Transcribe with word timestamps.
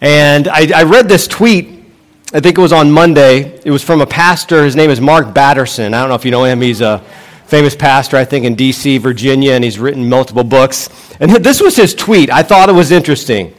And 0.00 0.46
I, 0.48 0.70
I, 0.74 0.82
read 0.84 1.08
this 1.08 1.26
tweet, 1.26 1.84
I 2.32 2.40
think 2.40 2.56
it 2.56 2.60
was 2.60 2.72
on 2.72 2.90
Monday. 2.90 3.60
It 3.64 3.70
was 3.70 3.82
from 3.82 4.00
a 4.00 4.06
pastor. 4.06 4.64
His 4.64 4.76
name 4.76 4.90
is 4.90 5.00
Mark 5.00 5.34
Batterson. 5.34 5.92
I 5.92 6.00
don't 6.00 6.08
know 6.08 6.14
if 6.14 6.24
you 6.24 6.30
know 6.30 6.44
him. 6.44 6.60
He's 6.60 6.80
a 6.80 7.02
famous 7.46 7.74
pastor, 7.74 8.16
I 8.16 8.24
think, 8.24 8.44
in 8.44 8.54
D.C., 8.54 8.98
Virginia, 8.98 9.52
and 9.52 9.64
he's 9.64 9.78
written 9.78 10.08
multiple 10.08 10.44
books. 10.44 10.88
And 11.18 11.32
this 11.32 11.60
was 11.60 11.74
his 11.74 11.94
tweet. 11.94 12.30
I 12.30 12.42
thought 12.42 12.68
it 12.68 12.74
was 12.74 12.92
interesting. 12.92 13.52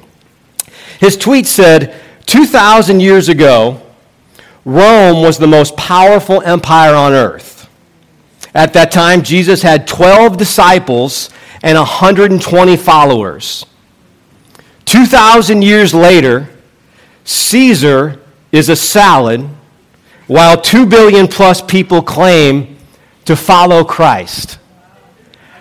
His 0.99 1.17
tweet 1.17 1.45
said 1.45 1.99
2,000 2.25 2.99
years 2.99 3.27
ago, 3.27 3.81
Rome 4.63 5.21
was 5.21 5.39
the 5.39 5.47
most 5.47 5.75
powerful 5.75 6.41
empire 6.43 6.93
on 6.93 7.13
earth. 7.13 7.69
At 8.53 8.73
that 8.73 8.91
time, 8.91 9.23
Jesus 9.23 9.61
had 9.61 9.87
12 9.87 10.37
disciples 10.37 11.29
and 11.63 11.77
120 11.77 12.77
followers. 12.77 13.65
2,000 14.89 15.61
years 15.61 15.93
later, 15.93 16.49
Caesar 17.23 18.19
is 18.51 18.69
a 18.69 18.75
salad, 18.75 19.47
while 20.25 20.59
2 20.59 20.87
billion 20.87 21.27
plus 21.27 21.61
people 21.61 22.01
claim 22.01 22.75
to 23.25 23.35
follow 23.35 23.83
Christ. 23.83 24.57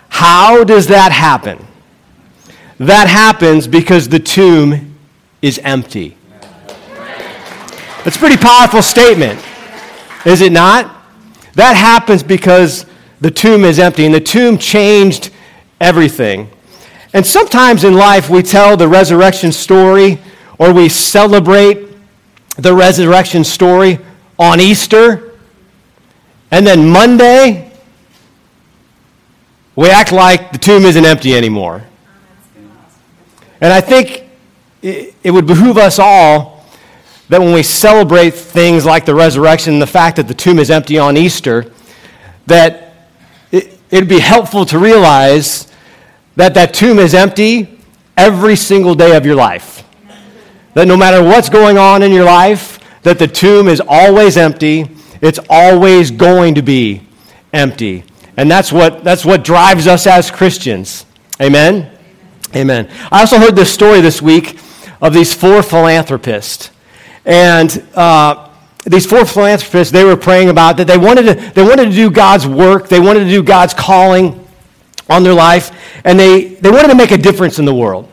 How 0.09 0.65
does 0.65 0.87
that 0.87 1.13
happen? 1.13 1.63
That 2.79 3.07
happens 3.07 3.67
because 3.67 4.09
the 4.09 4.19
tomb 4.19 4.97
is 5.43 5.59
empty. 5.59 6.17
That's 8.05 8.17
a 8.17 8.19
pretty 8.19 8.39
powerful 8.39 8.81
statement, 8.81 9.45
is 10.25 10.41
it 10.41 10.53
not? 10.53 10.91
That 11.53 11.77
happens 11.77 12.23
because 12.23 12.87
the 13.21 13.31
tomb 13.31 13.67
is 13.67 13.79
empty, 13.79 14.07
and 14.07 14.15
the 14.15 14.21
tomb 14.21 14.57
changed 14.57 15.29
everything. 15.83 16.49
And 17.13 17.27
sometimes 17.27 17.85
in 17.85 17.95
life, 17.95 18.29
we 18.29 18.43
tell 18.43 18.77
the 18.77 18.89
resurrection 18.89 19.53
story 19.53 20.19
or 20.59 20.73
we 20.73 20.89
celebrate 20.89 21.89
the 22.57 22.75
resurrection 22.75 23.45
story 23.45 23.99
on 24.39 24.61
Easter. 24.61 25.35
And 26.51 26.67
then 26.67 26.89
Monday, 26.91 27.73
we 29.77 29.91
act 29.91 30.13
like 30.13 30.53
the 30.53 30.59
tomb 30.59 30.85
isn't 30.85 31.05
empty 31.05 31.35
anymore. 31.35 31.85
And 33.61 33.73
I 33.73 33.81
think 33.81 34.25
it 34.83 35.31
would 35.31 35.47
behoove 35.47 35.79
us 35.79 35.99
all 35.99 36.65
that 37.29 37.41
when 37.41 37.53
we 37.53 37.63
celebrate 37.63 38.31
things 38.31 38.87
like 38.87 39.05
the 39.05 39.15
resurrection, 39.15 39.75
and 39.75 39.83
the 39.83 39.87
fact 39.87 40.17
that 40.17 40.29
the 40.29 40.35
tomb 40.35 40.59
is 40.59 40.71
empty 40.71 40.99
on 40.99 41.17
Easter, 41.17 41.71
that 42.47 42.95
it, 43.53 43.79
would 43.93 44.09
be 44.09 44.19
helpful 44.19 44.65
to 44.67 44.79
realize 44.79 45.71
that 46.39 46.55
that 46.55 46.73
tomb 46.73 47.01
is 47.01 47.15
empty 47.15 47.81
every 48.17 48.55
single 48.55 48.95
day 48.95 49.17
of 49.17 49.27
your 49.27 49.35
life. 49.35 49.83
That 50.75 50.87
no 50.87 50.97
matter 50.97 51.21
what's 51.21 51.49
going 51.49 51.77
on 51.79 52.05
in 52.05 52.13
your 52.13 52.25
life, 52.25 52.79
that 53.03 53.19
the 53.19 53.27
tomb 53.27 53.67
is 53.67 53.83
always 53.87 54.37
empty. 54.37 54.89
It's 55.21 55.41
always 55.51 56.13
going 56.13 56.55
to 56.55 56.63
be 56.63 57.03
empty. 57.53 58.05
And 58.37 58.49
that's 58.49 58.71
what, 58.71 59.03
that's 59.03 59.25
what 59.25 59.43
drives 59.43 59.89
us 59.89 60.07
as 60.07 60.31
Christians. 60.31 61.07
Amen? 61.41 61.91
Amen. 62.55 62.89
I 63.11 63.21
also 63.21 63.39
heard 63.39 63.57
this 63.57 63.75
story 63.75 64.01
this 64.01 64.23
week 64.23 64.61
of 65.03 65.13
these 65.13 65.35
four 65.35 65.61
philanthropists. 65.61 66.71
And 67.25 67.85
uh, 67.97 68.49
these 68.85 69.07
four 69.07 69.25
philanthropists, 69.25 69.91
they 69.93 70.05
were 70.05 70.17
praying 70.17 70.51
about 70.51 70.77
that 70.77 70.87
they 70.87 70.99
wanted, 70.99 71.23
to, 71.23 71.53
they 71.53 71.65
wanted 71.65 71.87
to 71.87 71.97
do 71.97 72.13
God's 72.13 72.47
work, 72.47 72.89
they 72.89 73.01
wanted 73.01 73.25
to 73.25 73.31
do 73.31 73.43
God's 73.43 73.75
calling 73.75 74.48
on 75.09 75.23
their 75.23 75.35
life, 75.35 75.71
and 76.05 76.19
they, 76.19 76.45
they 76.45 76.71
wanted 76.71 76.89
to 76.89 76.95
make 76.95 77.11
a 77.11 77.19
difference 77.19 77.59
in 77.59 77.65
the 77.65 77.75
world. 77.75 78.09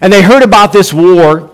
And 0.00 0.12
they 0.12 0.22
heard 0.22 0.42
about 0.42 0.72
this 0.72 0.92
war 0.92 1.50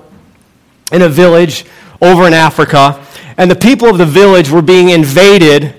in 0.92 1.02
a 1.02 1.08
village 1.08 1.64
over 2.00 2.26
in 2.26 2.32
Africa, 2.32 3.04
and 3.36 3.50
the 3.50 3.56
people 3.56 3.88
of 3.88 3.98
the 3.98 4.06
village 4.06 4.50
were 4.50 4.62
being 4.62 4.90
invaded 4.90 5.74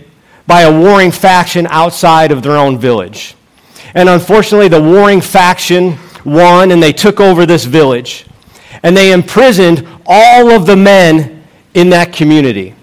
by 0.48 0.62
a 0.62 0.80
warring 0.80 1.12
faction 1.12 1.68
outside 1.68 2.32
of 2.32 2.44
their 2.44 2.58
own 2.58 2.78
village. 2.78 3.36
And 3.94 4.08
unfortunately, 4.10 4.68
the 4.68 4.82
warring 4.82 5.22
faction 5.22 5.98
won, 6.24 6.72
and 6.72 6.82
they 6.82 6.94
took 6.94 7.20
over 7.20 7.46
this 7.46 7.66
village. 7.66 8.26
And 8.84 8.96
they 8.96 9.12
imprisoned 9.12 9.88
all 10.06 10.50
of 10.52 10.66
the 10.66 10.76
men 10.76 11.44
in 11.74 11.90
that 11.90 12.14
community. 12.14 12.74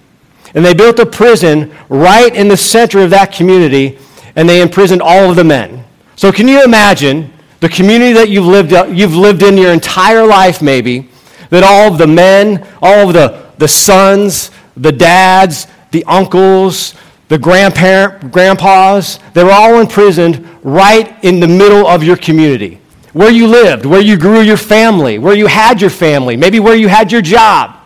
And 0.55 0.65
they 0.65 0.75
built 0.75 0.99
a 0.99 1.07
prison 1.07 1.75
right 1.89 2.35
in 2.35 2.49
the 2.49 2.57
center 2.57 3.01
of 3.01 3.11
that 3.11 3.33
community, 3.33 3.99
and 4.37 4.49
they 4.49 4.61
imprisoned 4.61 5.03
all 5.03 5.31
of 5.31 5.37
the 5.37 5.45
men. 5.45 5.85
So, 6.19 6.33
can 6.33 6.49
you 6.49 6.65
imagine 6.65 7.33
the 7.61 7.69
community 7.69 8.13
that 8.15 8.29
you've 8.29 8.45
lived, 8.45 8.73
uh, 8.73 8.87
you've 8.87 9.15
lived 9.15 9.45
in 9.45 9.57
your 9.57 9.73
entire 9.73 10.27
life, 10.27 10.61
maybe, 10.61 11.09
that 11.51 11.63
all 11.63 11.93
of 11.93 11.97
the 11.97 12.09
men, 12.09 12.67
all 12.83 13.07
of 13.07 13.15
the, 13.15 13.47
the 13.59 13.69
sons, 13.69 14.51
the 14.77 14.91
dads, 14.91 15.69
the 15.93 16.03
uncles, 16.07 16.97
the 17.29 17.39
grandparent, 17.39 18.33
grandpas, 18.33 19.21
they're 19.33 19.53
all 19.53 19.79
imprisoned 19.81 20.45
right 20.65 21.23
in 21.23 21.39
the 21.39 21.47
middle 21.47 21.87
of 21.87 22.03
your 22.03 22.17
community. 22.17 22.81
Where 23.13 23.31
you 23.31 23.47
lived, 23.47 23.87
where 23.87 24.01
you 24.01 24.17
grew 24.17 24.41
your 24.41 24.57
family, 24.57 25.21
where 25.21 25.37
you 25.37 25.47
had 25.47 25.81
your 25.81 25.89
family, 25.89 26.37
maybe 26.37 26.59
where 26.59 26.75
you 26.75 26.89
had 26.89 27.13
your 27.13 27.23
job. 27.23 27.77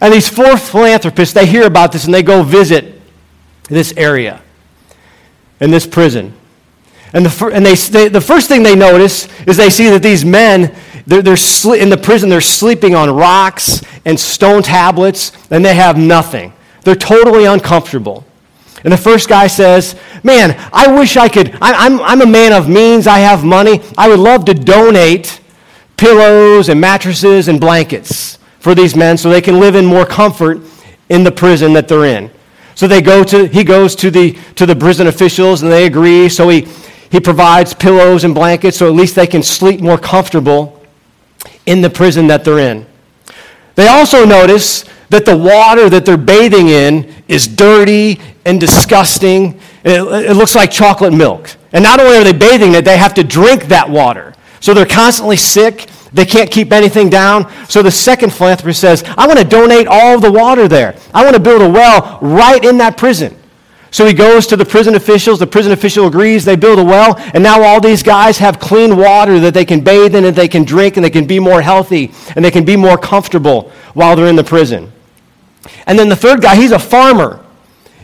And 0.00 0.14
these 0.14 0.30
four 0.30 0.56
philanthropists, 0.56 1.34
they 1.34 1.44
hear 1.44 1.66
about 1.66 1.92
this 1.92 2.06
and 2.06 2.14
they 2.14 2.22
go 2.22 2.42
visit 2.42 3.02
this 3.64 3.92
area 3.98 4.40
in 5.60 5.70
this 5.70 5.86
prison. 5.86 6.39
And, 7.12 7.26
the, 7.26 7.46
and 7.52 7.66
they, 7.66 7.74
they, 7.74 8.08
the 8.08 8.20
first 8.20 8.48
thing 8.48 8.62
they 8.62 8.76
notice 8.76 9.28
is 9.46 9.56
they 9.56 9.70
see 9.70 9.88
that 9.90 10.02
these 10.02 10.24
men, 10.24 10.74
they're, 11.06 11.22
they're 11.22 11.34
sli- 11.34 11.80
in 11.80 11.88
the 11.88 11.96
prison, 11.96 12.28
they're 12.28 12.40
sleeping 12.40 12.94
on 12.94 13.10
rocks 13.10 13.82
and 14.04 14.18
stone 14.18 14.62
tablets, 14.62 15.32
and 15.50 15.64
they 15.64 15.74
have 15.74 15.98
nothing. 15.98 16.52
They're 16.84 16.94
totally 16.94 17.46
uncomfortable. 17.46 18.24
And 18.84 18.92
the 18.92 18.98
first 18.98 19.28
guy 19.28 19.46
says, 19.46 19.94
Man, 20.22 20.56
I 20.72 20.92
wish 20.94 21.16
I 21.16 21.28
could. 21.28 21.50
I, 21.60 21.86
I'm, 21.86 22.00
I'm 22.00 22.22
a 22.22 22.26
man 22.26 22.52
of 22.52 22.68
means, 22.68 23.06
I 23.06 23.18
have 23.18 23.44
money. 23.44 23.80
I 23.98 24.08
would 24.08 24.20
love 24.20 24.44
to 24.46 24.54
donate 24.54 25.40
pillows 25.96 26.68
and 26.68 26.80
mattresses 26.80 27.48
and 27.48 27.60
blankets 27.60 28.38
for 28.58 28.74
these 28.74 28.96
men 28.96 29.18
so 29.18 29.28
they 29.28 29.40
can 29.40 29.60
live 29.60 29.74
in 29.74 29.84
more 29.84 30.06
comfort 30.06 30.60
in 31.08 31.24
the 31.24 31.32
prison 31.32 31.72
that 31.74 31.88
they're 31.88 32.04
in. 32.04 32.30
So 32.74 32.86
they 32.86 33.02
go 33.02 33.22
to, 33.24 33.46
he 33.48 33.64
goes 33.64 33.94
to 33.96 34.10
the, 34.10 34.32
to 34.54 34.64
the 34.64 34.76
prison 34.76 35.06
officials 35.08 35.62
and 35.62 35.70
they 35.70 35.86
agree. 35.86 36.28
So 36.28 36.48
he, 36.48 36.66
he 37.10 37.20
provides 37.20 37.74
pillows 37.74 38.24
and 38.24 38.34
blankets 38.34 38.78
so 38.78 38.86
at 38.86 38.94
least 38.94 39.14
they 39.16 39.26
can 39.26 39.42
sleep 39.42 39.80
more 39.80 39.98
comfortable 39.98 40.80
in 41.66 41.80
the 41.80 41.90
prison 41.90 42.26
that 42.28 42.44
they're 42.44 42.58
in. 42.58 42.86
They 43.74 43.88
also 43.88 44.24
notice 44.24 44.84
that 45.10 45.24
the 45.24 45.36
water 45.36 45.90
that 45.90 46.06
they're 46.06 46.16
bathing 46.16 46.68
in 46.68 47.12
is 47.28 47.48
dirty 47.48 48.20
and 48.44 48.60
disgusting. 48.60 49.60
It, 49.84 50.00
it, 50.30 50.36
looks 50.36 50.54
like 50.54 50.70
chocolate 50.70 51.12
milk. 51.12 51.56
And 51.72 51.82
not 51.82 51.98
only 51.98 52.16
are 52.16 52.24
they 52.24 52.32
bathing 52.32 52.74
it, 52.74 52.84
they 52.84 52.96
have 52.96 53.14
to 53.14 53.24
drink 53.24 53.64
that 53.64 53.88
water. 53.88 54.34
So 54.60 54.74
they're 54.74 54.86
constantly 54.86 55.36
sick. 55.36 55.88
They 56.12 56.26
can't 56.26 56.50
keep 56.50 56.72
anything 56.72 57.10
down. 57.10 57.50
So 57.68 57.82
the 57.82 57.90
second 57.90 58.32
philanthropist 58.32 58.80
says, 58.80 59.04
I 59.16 59.26
want 59.26 59.38
to 59.38 59.44
donate 59.44 59.86
all 59.88 60.20
the 60.20 60.30
water 60.30 60.68
there. 60.68 60.96
I 61.14 61.24
want 61.24 61.34
to 61.34 61.42
build 61.42 61.62
a 61.62 61.68
well 61.68 62.18
right 62.20 62.64
in 62.64 62.78
that 62.78 62.96
prison. 62.96 63.36
So 63.90 64.06
he 64.06 64.12
goes 64.12 64.46
to 64.48 64.56
the 64.56 64.64
prison 64.64 64.94
officials. 64.94 65.38
The 65.38 65.46
prison 65.46 65.72
official 65.72 66.06
agrees. 66.06 66.44
They 66.44 66.56
build 66.56 66.78
a 66.78 66.84
well. 66.84 67.16
And 67.34 67.42
now 67.42 67.62
all 67.62 67.80
these 67.80 68.02
guys 68.02 68.38
have 68.38 68.60
clean 68.60 68.96
water 68.96 69.40
that 69.40 69.54
they 69.54 69.64
can 69.64 69.80
bathe 69.82 70.14
in 70.14 70.24
and 70.24 70.36
they 70.36 70.48
can 70.48 70.64
drink 70.64 70.96
and 70.96 71.04
they 71.04 71.10
can 71.10 71.26
be 71.26 71.40
more 71.40 71.60
healthy 71.60 72.12
and 72.36 72.44
they 72.44 72.50
can 72.50 72.64
be 72.64 72.76
more 72.76 72.96
comfortable 72.96 73.72
while 73.94 74.14
they're 74.14 74.28
in 74.28 74.36
the 74.36 74.44
prison. 74.44 74.92
And 75.86 75.98
then 75.98 76.08
the 76.08 76.16
third 76.16 76.40
guy, 76.40 76.54
he's 76.54 76.72
a 76.72 76.78
farmer. 76.78 77.44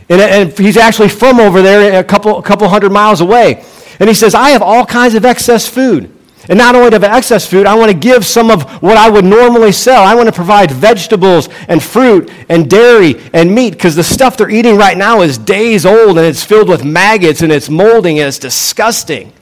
And, 0.09 0.21
and 0.21 0.57
he's 0.57 0.77
actually 0.77 1.09
from 1.09 1.39
over 1.39 1.61
there 1.61 1.99
a 1.99 2.03
couple, 2.03 2.37
a 2.37 2.43
couple 2.43 2.67
hundred 2.67 2.91
miles 2.91 3.21
away. 3.21 3.63
And 3.99 4.09
he 4.09 4.13
says, 4.13 4.35
I 4.35 4.49
have 4.49 4.61
all 4.61 4.85
kinds 4.85 5.15
of 5.15 5.25
excess 5.25 5.67
food. 5.67 6.13
And 6.49 6.57
not 6.57 6.75
only 6.75 6.89
to 6.91 6.95
have 6.95 7.03
excess 7.03 7.45
food, 7.45 7.65
I 7.65 7.75
want 7.75 7.91
to 7.91 7.97
give 7.97 8.25
some 8.25 8.49
of 8.49 8.63
what 8.81 8.95
I 8.95 9.09
would 9.09 9.25
normally 9.25 9.73
sell. 9.73 10.03
I 10.03 10.15
want 10.15 10.27
to 10.27 10.33
provide 10.33 10.71
vegetables 10.71 11.49
and 11.67 11.83
fruit 11.83 12.31
and 12.47 12.69
dairy 12.69 13.21
and 13.33 13.53
meat 13.53 13.71
because 13.71 13.95
the 13.95 14.03
stuff 14.03 14.37
they're 14.37 14.49
eating 14.49 14.77
right 14.77 14.97
now 14.97 15.21
is 15.21 15.37
days 15.37 15.85
old 15.85 16.17
and 16.17 16.25
it's 16.25 16.43
filled 16.43 16.69
with 16.69 16.85
maggots 16.85 17.41
and 17.41 17.51
it's 17.51 17.69
molding 17.69 18.19
and 18.19 18.27
it's 18.29 18.39
disgusting. 18.39 19.33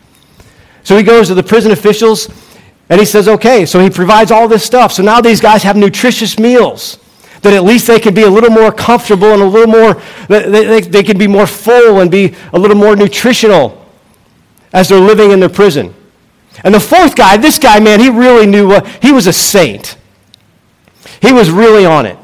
So 0.84 0.98
he 0.98 1.04
goes 1.04 1.28
to 1.28 1.36
the 1.36 1.44
prison 1.44 1.72
officials 1.72 2.28
and 2.90 3.00
he 3.00 3.06
says, 3.06 3.28
okay, 3.28 3.66
so 3.66 3.80
he 3.80 3.90
provides 3.90 4.32
all 4.32 4.48
this 4.48 4.64
stuff. 4.64 4.92
So 4.92 5.04
now 5.04 5.22
these 5.22 5.42
guys 5.42 5.62
have 5.62 5.76
nutritious 5.76 6.40
meals 6.40 6.98
that 7.42 7.54
at 7.54 7.64
least 7.64 7.86
they 7.86 8.00
can 8.00 8.16
be 8.16 8.24
a 8.24 8.30
little 8.30 8.50
more 8.50 8.72
comfortable 8.72 9.32
and 9.32 9.42
a 9.44 9.46
little 9.46 9.68
more, 9.68 10.02
they, 10.28 10.50
they, 10.50 10.82
they 10.82 11.04
can 11.04 11.20
be 11.20 11.28
more 11.28 11.46
full 11.46 12.00
and 12.00 12.10
be 12.10 12.36
a 12.54 12.58
little 12.58 12.78
more 12.78 12.96
nutritional 12.96 13.86
as 14.74 14.90
they're 14.90 15.00
living 15.00 15.30
in 15.30 15.40
their 15.40 15.50
prison. 15.50 15.94
And 16.66 16.74
the 16.74 16.80
fourth 16.80 17.16
guy, 17.16 17.38
this 17.38 17.60
guy, 17.60 17.80
man, 17.80 18.00
he 18.00 18.10
really 18.10 18.48
knew 18.48 18.68
what, 18.68 18.88
he 19.02 19.12
was 19.12 19.28
a 19.28 19.34
saint. 19.34 19.98
He 21.22 21.32
was 21.32 21.52
really 21.52 21.86
on 21.86 22.08
it. 22.08 22.18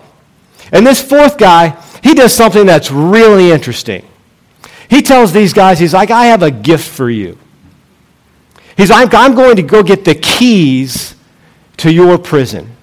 And 0.72 0.86
this 0.86 1.00
fourth 1.00 1.38
guy, 1.38 1.80
he 2.04 2.16
does 2.16 2.34
something 2.34 2.66
that's 2.66 2.90
really 2.90 3.52
interesting. 3.52 4.04
He 4.90 5.04
tells 5.04 5.32
these 5.32 5.54
guys, 5.54 5.78
he's 5.78 5.94
like, 5.94 6.10
I 6.10 6.26
have 6.26 6.42
a 6.42 6.50
gift 6.50 6.90
for 6.90 7.08
you. 7.10 7.38
He's 8.76 8.90
like, 8.90 9.14
I'm 9.14 9.36
going 9.36 9.58
to 9.58 9.62
go 9.62 9.84
get 9.84 10.06
the 10.06 10.16
keys 10.16 11.16
to 11.78 11.94
your 11.94 12.18
prison. 12.18 12.76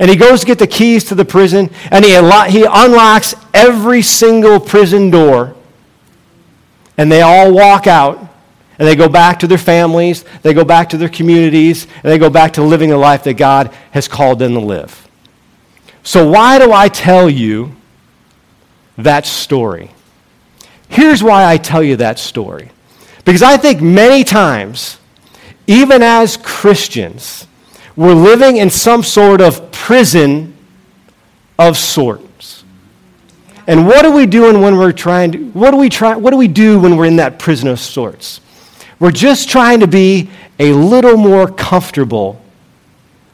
And 0.00 0.10
he 0.10 0.16
goes 0.16 0.40
to 0.40 0.46
get 0.46 0.58
the 0.58 0.66
keys 0.66 1.04
to 1.04 1.14
the 1.14 1.24
prison, 1.24 1.70
and 1.92 2.04
he, 2.04 2.10
he 2.50 2.66
unlocks 2.68 3.36
every 3.54 4.02
single 4.02 4.58
prison 4.58 5.08
door. 5.08 5.54
And 6.98 7.12
they 7.12 7.22
all 7.22 7.52
walk 7.52 7.86
out, 7.86 8.28
and 8.78 8.88
they 8.88 8.96
go 8.96 9.08
back 9.08 9.38
to 9.40 9.46
their 9.46 9.58
families, 9.58 10.24
they 10.42 10.54
go 10.54 10.64
back 10.64 10.88
to 10.90 10.96
their 10.96 11.08
communities, 11.08 11.86
and 12.02 12.04
they 12.04 12.18
go 12.18 12.30
back 12.30 12.54
to 12.54 12.62
living 12.62 12.90
the 12.90 12.96
life 12.96 13.24
that 13.24 13.34
God 13.34 13.74
has 13.92 14.08
called 14.08 14.38
them 14.38 14.54
to 14.54 14.60
live. 14.60 15.08
So, 16.02 16.28
why 16.28 16.58
do 16.58 16.72
I 16.72 16.88
tell 16.88 17.30
you 17.30 17.76
that 18.98 19.26
story? 19.26 19.90
Here's 20.88 21.22
why 21.22 21.44
I 21.44 21.56
tell 21.56 21.82
you 21.82 21.96
that 21.96 22.18
story. 22.18 22.70
Because 23.24 23.42
I 23.42 23.56
think 23.56 23.80
many 23.80 24.24
times, 24.24 24.98
even 25.66 26.02
as 26.02 26.36
Christians, 26.36 27.46
we're 27.94 28.14
living 28.14 28.56
in 28.56 28.68
some 28.70 29.02
sort 29.02 29.40
of 29.40 29.70
prison 29.70 30.54
of 31.58 31.76
sorts. 31.76 32.64
And 33.66 33.86
what 33.86 34.04
are 34.04 34.10
we 34.10 34.26
doing 34.26 34.60
when 34.60 34.76
we're 34.76 34.92
trying 34.92 35.32
to, 35.32 35.38
what 35.50 35.70
do 35.70 35.76
we 35.76 35.88
try, 35.88 36.16
what 36.16 36.30
do 36.30 36.36
we 36.36 36.48
do 36.48 36.80
when 36.80 36.96
we're 36.96 37.06
in 37.06 37.16
that 37.16 37.38
prison 37.38 37.68
of 37.68 37.78
sorts? 37.78 38.40
We're 39.02 39.10
just 39.10 39.48
trying 39.48 39.80
to 39.80 39.88
be 39.88 40.30
a 40.60 40.72
little 40.72 41.16
more 41.16 41.50
comfortable 41.50 42.40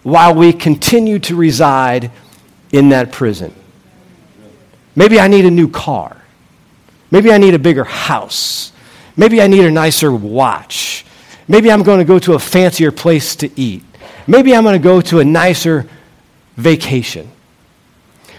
while 0.02 0.34
we 0.34 0.54
continue 0.54 1.18
to 1.18 1.36
reside 1.36 2.10
in 2.72 2.88
that 2.88 3.12
prison. 3.12 3.54
Maybe 4.96 5.20
I 5.20 5.28
need 5.28 5.44
a 5.44 5.50
new 5.50 5.68
car. 5.68 6.24
Maybe 7.10 7.30
I 7.30 7.36
need 7.36 7.52
a 7.52 7.58
bigger 7.58 7.84
house. 7.84 8.72
Maybe 9.14 9.42
I 9.42 9.46
need 9.46 9.66
a 9.66 9.70
nicer 9.70 10.10
watch. 10.10 11.04
Maybe 11.48 11.70
I'm 11.70 11.82
going 11.82 11.98
to 11.98 12.06
go 12.06 12.18
to 12.18 12.32
a 12.32 12.38
fancier 12.38 12.90
place 12.90 13.36
to 13.36 13.60
eat. 13.60 13.82
Maybe 14.26 14.54
I'm 14.54 14.62
going 14.62 14.80
to 14.80 14.82
go 14.82 15.02
to 15.02 15.18
a 15.20 15.24
nicer 15.26 15.86
vacation. 16.56 17.30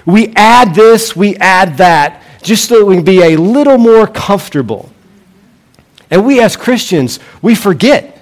We 0.04 0.34
add 0.36 0.74
this, 0.74 1.16
we 1.16 1.36
add 1.36 1.78
that, 1.78 2.24
just 2.42 2.70
so 2.70 2.80
that 2.80 2.86
we 2.86 2.96
can 2.96 3.06
be 3.06 3.22
a 3.22 3.38
little 3.38 3.78
more 3.78 4.08
comfortable. 4.08 4.92
And 6.12 6.26
we 6.26 6.42
as 6.42 6.56
Christians, 6.56 7.20
we 7.42 7.56
forget. 7.56 8.20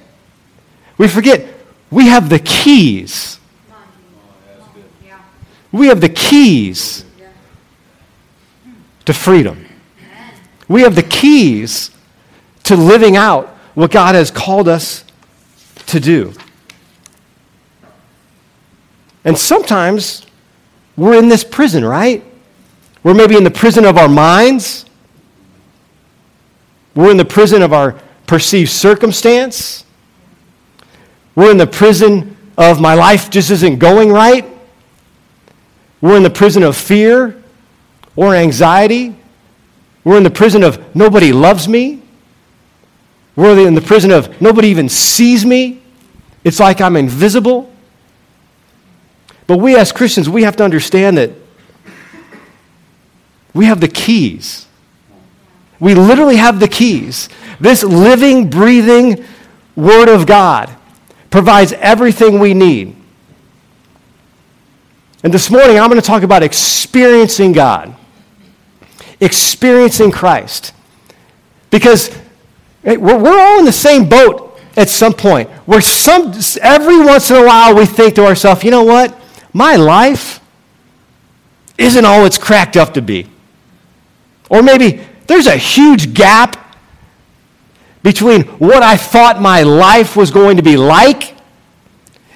We 0.98 1.08
forget 1.08 1.54
we 1.90 2.08
have 2.08 2.30
the 2.30 2.40
keys. 2.40 3.40
We 5.72 5.88
have 5.88 6.02
the 6.02 6.10
keys 6.10 7.06
to 9.06 9.14
freedom. 9.14 9.66
We 10.68 10.82
have 10.82 10.96
the 10.96 11.04
keys 11.04 11.92
to 12.64 12.76
living 12.76 13.16
out 13.16 13.48
what 13.74 13.92
God 13.92 14.16
has 14.16 14.32
called 14.32 14.68
us 14.68 15.06
to 15.88 16.00
do. 16.00 16.34
And 19.24 19.38
sometimes 19.38 20.26
we're 20.96 21.18
in 21.18 21.30
this 21.30 21.44
prison, 21.44 21.86
right? 21.86 22.24
We're 23.04 23.14
maybe 23.14 23.38
in 23.38 23.44
the 23.44 23.52
prison 23.52 23.86
of 23.86 23.98
our 23.98 24.10
minds. 24.10 24.86
We're 26.98 27.12
in 27.12 27.18
the 27.18 27.26
prison 27.26 27.62
of 27.62 27.74
our 27.74 27.92
perceived 28.26 28.72
circumstance. 28.72 29.86
We're 31.36 31.52
in 31.52 31.58
the 31.58 31.68
prison 31.68 32.36
of 32.58 32.82
my 32.82 32.96
life 32.96 33.30
just 33.30 33.52
isn't 33.52 33.78
going 33.78 34.12
right. 34.12 34.44
We're 36.02 36.18
in 36.18 36.24
the 36.24 36.32
prison 36.32 36.64
of 36.64 36.76
fear 36.76 37.40
or 38.16 38.34
anxiety. 38.34 39.16
We're 40.04 40.18
in 40.18 40.24
the 40.24 40.32
prison 40.32 40.64
of 40.64 40.96
nobody 40.96 41.32
loves 41.32 41.68
me. 41.68 42.02
We're 43.36 43.68
in 43.68 43.76
the 43.76 43.82
prison 43.82 44.10
of 44.10 44.42
nobody 44.42 44.70
even 44.70 44.90
sees 44.90 45.46
me. 45.46 45.84
It's 46.44 46.60
like 46.60 46.82
I'm 46.82 46.96
invisible. 46.96 47.72
But 49.46 49.60
we 49.60 49.76
as 49.76 49.92
Christians, 49.92 50.28
we 50.28 50.42
have 50.42 50.56
to 50.56 50.64
understand 50.64 51.20
that 51.20 51.30
we 53.54 53.66
have 53.66 53.82
the 53.82 53.88
keys. 53.88 54.67
We 55.80 55.94
literally 55.94 56.38
have 56.38 56.60
the 56.60 56.68
keys. 56.68 57.30
This 57.60 57.84
living, 57.84 58.50
breathing 58.50 59.24
Word 59.76 60.10
of 60.10 60.26
God 60.26 60.76
provides 61.30 61.74
everything 61.74 62.40
we 62.40 62.54
need. 62.54 62.96
And 65.24 65.34
this 65.34 65.50
morning, 65.50 65.80
I'm 65.80 65.90
going 65.90 66.02
to 66.02 66.06
talk 66.06 66.24
about 66.24 66.44
experiencing 66.44 67.52
God, 67.52 67.96
experiencing 69.20 70.12
Christ. 70.12 70.74
Because 71.70 72.16
we're, 72.84 73.40
all 73.40 73.60
in 73.60 73.66
the 73.66 73.72
same 73.72 74.08
boat 74.08 74.60
at 74.78 74.90
some 74.90 75.14
point, 75.14 75.50
where 75.66 75.82
some, 75.82 76.34
every 76.62 77.00
once 77.00 77.30
in 77.30 77.38
a 77.38 77.46
while 77.46 77.76
we 77.76 77.86
think 77.86 78.16
to 78.16 78.26
ourselves, 78.26 78.64
you 78.64 78.72
know 78.72 78.84
what? 78.84 79.20
My 79.54 79.76
life 79.76 80.40
isn't 81.78 82.06
all 82.06 82.26
it's 82.26 82.38
cracked 82.38 82.78
up 82.78 82.94
to 82.94 83.02
be. 83.02 83.28
Or 84.50 84.64
maybe 84.64 85.06
there's 85.28 85.48
a 85.48 85.58
huge 85.58 86.14
gap 86.14 86.56
between 88.04 88.44
what 88.44 88.84
I 88.84 88.98
thought 88.98 89.42
my 89.42 89.64
life 89.64 90.16
was 90.16 90.32
going 90.32 90.58
to 90.58 90.64
be 90.64 90.78
like 90.78 91.36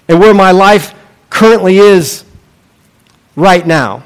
and 0.08 0.20
where 0.20 0.34
my 0.34 0.52
life 0.52 0.94
currently 1.30 1.78
is 1.78 2.26
right 3.36 3.66
now. 3.66 4.04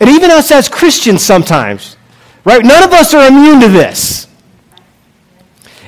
And 0.00 0.10
even 0.10 0.30
us 0.30 0.50
as 0.50 0.68
Christians 0.68 1.22
sometimes, 1.22 1.96
right? 2.44 2.64
None 2.64 2.82
of 2.82 2.92
us 2.92 3.14
are 3.14 3.28
immune 3.28 3.60
to 3.60 3.68
this. 3.68 4.26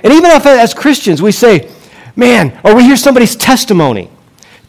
And 0.04 0.12
even 0.12 0.30
if 0.30 0.46
as 0.46 0.72
Christians 0.72 1.20
we 1.20 1.32
say, 1.32 1.70
man, 2.14 2.58
or 2.62 2.76
we 2.76 2.84
hear 2.84 2.96
somebody's 2.96 3.34
testimony. 3.34 4.08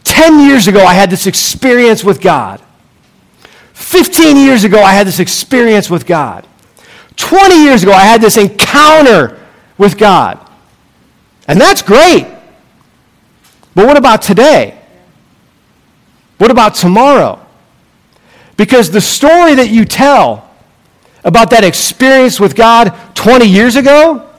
10 0.03 0.47
years 0.47 0.67
ago, 0.67 0.83
I 0.83 0.93
had 0.93 1.09
this 1.09 1.27
experience 1.27 2.03
with 2.03 2.21
God. 2.21 2.61
15 3.73 4.37
years 4.37 4.63
ago, 4.63 4.81
I 4.81 4.93
had 4.93 5.05
this 5.05 5.19
experience 5.19 5.89
with 5.89 6.05
God. 6.05 6.47
20 7.15 7.63
years 7.63 7.83
ago, 7.83 7.91
I 7.91 8.03
had 8.03 8.21
this 8.21 8.37
encounter 8.37 9.39
with 9.77 9.97
God. 9.97 10.39
And 11.47 11.59
that's 11.59 11.81
great. 11.81 12.25
But 13.73 13.87
what 13.87 13.97
about 13.97 14.21
today? 14.21 14.79
What 16.37 16.51
about 16.51 16.75
tomorrow? 16.75 17.45
Because 18.57 18.89
the 18.89 19.01
story 19.01 19.55
that 19.55 19.69
you 19.69 19.85
tell 19.85 20.49
about 21.23 21.49
that 21.49 21.63
experience 21.63 22.39
with 22.39 22.55
God 22.55 22.93
20 23.15 23.45
years 23.45 23.75
ago, 23.75 24.29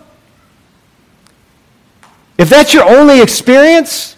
if 2.38 2.48
that's 2.48 2.72
your 2.72 2.84
only 2.84 3.20
experience, 3.20 4.16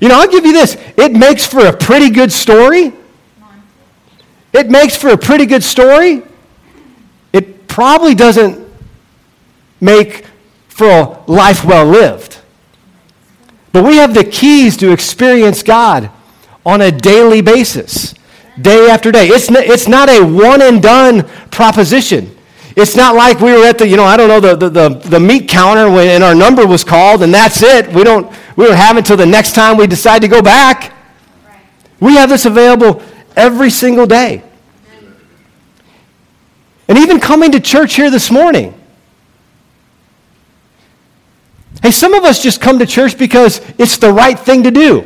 you 0.00 0.08
know, 0.08 0.20
I'll 0.20 0.30
give 0.30 0.46
you 0.46 0.52
this. 0.52 0.76
It 0.96 1.12
makes 1.12 1.46
for 1.46 1.66
a 1.66 1.72
pretty 1.72 2.10
good 2.10 2.32
story. 2.32 2.92
It 4.52 4.70
makes 4.70 4.96
for 4.96 5.08
a 5.08 5.18
pretty 5.18 5.46
good 5.46 5.64
story. 5.64 6.22
Probably 7.78 8.16
doesn't 8.16 8.68
make 9.80 10.26
for 10.66 10.88
a 10.90 11.24
life 11.30 11.64
well 11.64 11.86
lived. 11.86 12.40
But 13.70 13.84
we 13.84 13.98
have 13.98 14.14
the 14.14 14.24
keys 14.24 14.76
to 14.78 14.90
experience 14.90 15.62
God 15.62 16.10
on 16.66 16.80
a 16.80 16.90
daily 16.90 17.40
basis, 17.40 18.16
day 18.60 18.90
after 18.90 19.12
day. 19.12 19.28
It's, 19.28 19.48
n- 19.48 19.58
it's 19.58 19.86
not 19.86 20.08
a 20.08 20.24
one 20.24 20.60
and 20.60 20.82
done 20.82 21.22
proposition. 21.52 22.36
It's 22.74 22.96
not 22.96 23.14
like 23.14 23.38
we 23.38 23.52
were 23.52 23.64
at 23.64 23.78
the, 23.78 23.86
you 23.86 23.96
know, 23.96 24.06
I 24.06 24.16
don't 24.16 24.26
know, 24.26 24.40
the, 24.40 24.56
the, 24.56 24.70
the, 24.70 24.88
the 25.10 25.20
meat 25.20 25.48
counter 25.48 25.88
when, 25.88 26.08
and 26.08 26.24
our 26.24 26.34
number 26.34 26.66
was 26.66 26.82
called 26.82 27.22
and 27.22 27.32
that's 27.32 27.62
it. 27.62 27.86
We 27.94 28.02
don't, 28.02 28.28
we 28.56 28.64
don't 28.64 28.74
have 28.74 28.96
it 28.96 29.02
until 29.08 29.18
the 29.18 29.24
next 29.24 29.54
time 29.54 29.76
we 29.76 29.86
decide 29.86 30.22
to 30.22 30.28
go 30.28 30.42
back. 30.42 30.94
Right. 31.46 31.60
We 32.00 32.16
have 32.16 32.28
this 32.28 32.44
available 32.44 33.00
every 33.36 33.70
single 33.70 34.08
day. 34.08 34.42
And 36.88 36.98
even 36.98 37.20
coming 37.20 37.52
to 37.52 37.60
church 37.60 37.94
here 37.94 38.10
this 38.10 38.30
morning. 38.30 38.74
Hey, 41.82 41.90
some 41.90 42.14
of 42.14 42.24
us 42.24 42.42
just 42.42 42.60
come 42.60 42.78
to 42.78 42.86
church 42.86 43.18
because 43.18 43.60
it's 43.78 43.98
the 43.98 44.12
right 44.12 44.38
thing 44.38 44.64
to 44.64 44.70
do. 44.70 45.00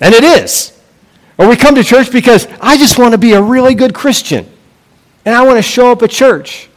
And 0.00 0.14
it 0.14 0.22
is. 0.22 0.78
Or 1.38 1.48
we 1.48 1.56
come 1.56 1.74
to 1.74 1.82
church 1.82 2.12
because 2.12 2.46
I 2.60 2.76
just 2.76 2.98
want 2.98 3.12
to 3.12 3.18
be 3.18 3.32
a 3.32 3.42
really 3.42 3.74
good 3.74 3.94
Christian 3.94 4.46
and 5.24 5.34
I 5.34 5.42
want 5.44 5.56
to 5.56 5.62
show 5.62 5.90
up 5.90 6.02
at 6.02 6.10
church. 6.10 6.68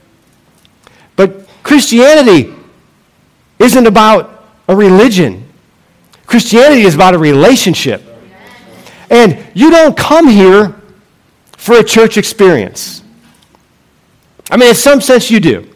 But 1.16 1.48
Christianity 1.64 2.54
isn't 3.60 3.88
about 3.88 4.46
a 4.68 4.76
religion, 4.76 5.48
Christianity 6.26 6.82
is 6.82 6.96
about 6.96 7.14
a 7.14 7.20
relationship. 7.20 8.02
And 9.10 9.46
you 9.54 9.70
don't 9.70 9.96
come 9.96 10.28
here 10.28 10.76
for 11.58 11.78
a 11.78 11.84
church 11.84 12.18
experience. 12.18 13.04
I 14.56 14.58
mean, 14.58 14.70
in 14.70 14.76
some 14.76 15.02
sense, 15.02 15.30
you 15.30 15.42
do. 15.42 15.70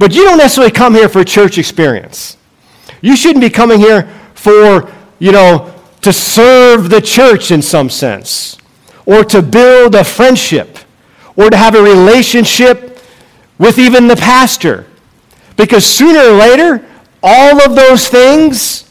But 0.00 0.12
you 0.12 0.24
don't 0.24 0.38
necessarily 0.38 0.72
come 0.72 0.92
here 0.92 1.08
for 1.08 1.20
a 1.20 1.24
church 1.24 1.56
experience. 1.56 2.36
You 3.00 3.14
shouldn't 3.14 3.40
be 3.40 3.48
coming 3.48 3.78
here 3.78 4.12
for, 4.34 4.92
you 5.20 5.30
know, 5.30 5.72
to 6.00 6.12
serve 6.12 6.90
the 6.90 7.00
church 7.00 7.52
in 7.52 7.62
some 7.62 7.88
sense, 7.88 8.58
or 9.06 9.22
to 9.22 9.40
build 9.40 9.94
a 9.94 10.02
friendship, 10.02 10.78
or 11.36 11.48
to 11.48 11.56
have 11.56 11.76
a 11.76 11.80
relationship 11.80 12.98
with 13.58 13.78
even 13.78 14.08
the 14.08 14.16
pastor. 14.16 14.86
Because 15.56 15.86
sooner 15.86 16.18
or 16.18 16.32
later, 16.32 16.84
all 17.22 17.62
of 17.62 17.76
those 17.76 18.08
things, 18.08 18.90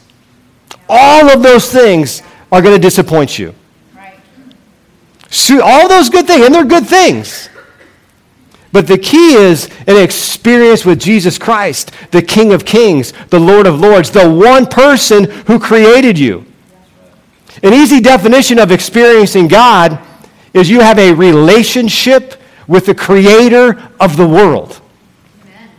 all 0.88 1.30
of 1.30 1.42
those 1.42 1.70
things 1.70 2.22
are 2.50 2.62
going 2.62 2.74
to 2.74 2.80
disappoint 2.80 3.38
you. 3.38 3.54
all 5.60 5.86
those 5.86 6.08
good 6.08 6.26
things, 6.26 6.46
and 6.46 6.54
they're 6.54 6.64
good 6.64 6.86
things. 6.86 7.50
But 8.74 8.88
the 8.88 8.98
key 8.98 9.34
is 9.34 9.70
an 9.86 9.96
experience 9.96 10.84
with 10.84 10.98
Jesus 10.98 11.38
Christ, 11.38 11.92
the 12.10 12.20
King 12.20 12.52
of 12.52 12.64
Kings, 12.64 13.12
the 13.30 13.38
Lord 13.38 13.68
of 13.68 13.78
Lords, 13.78 14.10
the 14.10 14.28
one 14.28 14.66
person 14.66 15.30
who 15.46 15.60
created 15.60 16.18
you. 16.18 16.44
An 17.62 17.72
easy 17.72 18.00
definition 18.00 18.58
of 18.58 18.72
experiencing 18.72 19.46
God 19.46 20.04
is 20.52 20.68
you 20.68 20.80
have 20.80 20.98
a 20.98 21.14
relationship 21.14 22.34
with 22.66 22.86
the 22.86 22.96
creator 22.96 23.80
of 24.00 24.16
the 24.16 24.26
world. 24.26 24.80
Amen. 25.44 25.70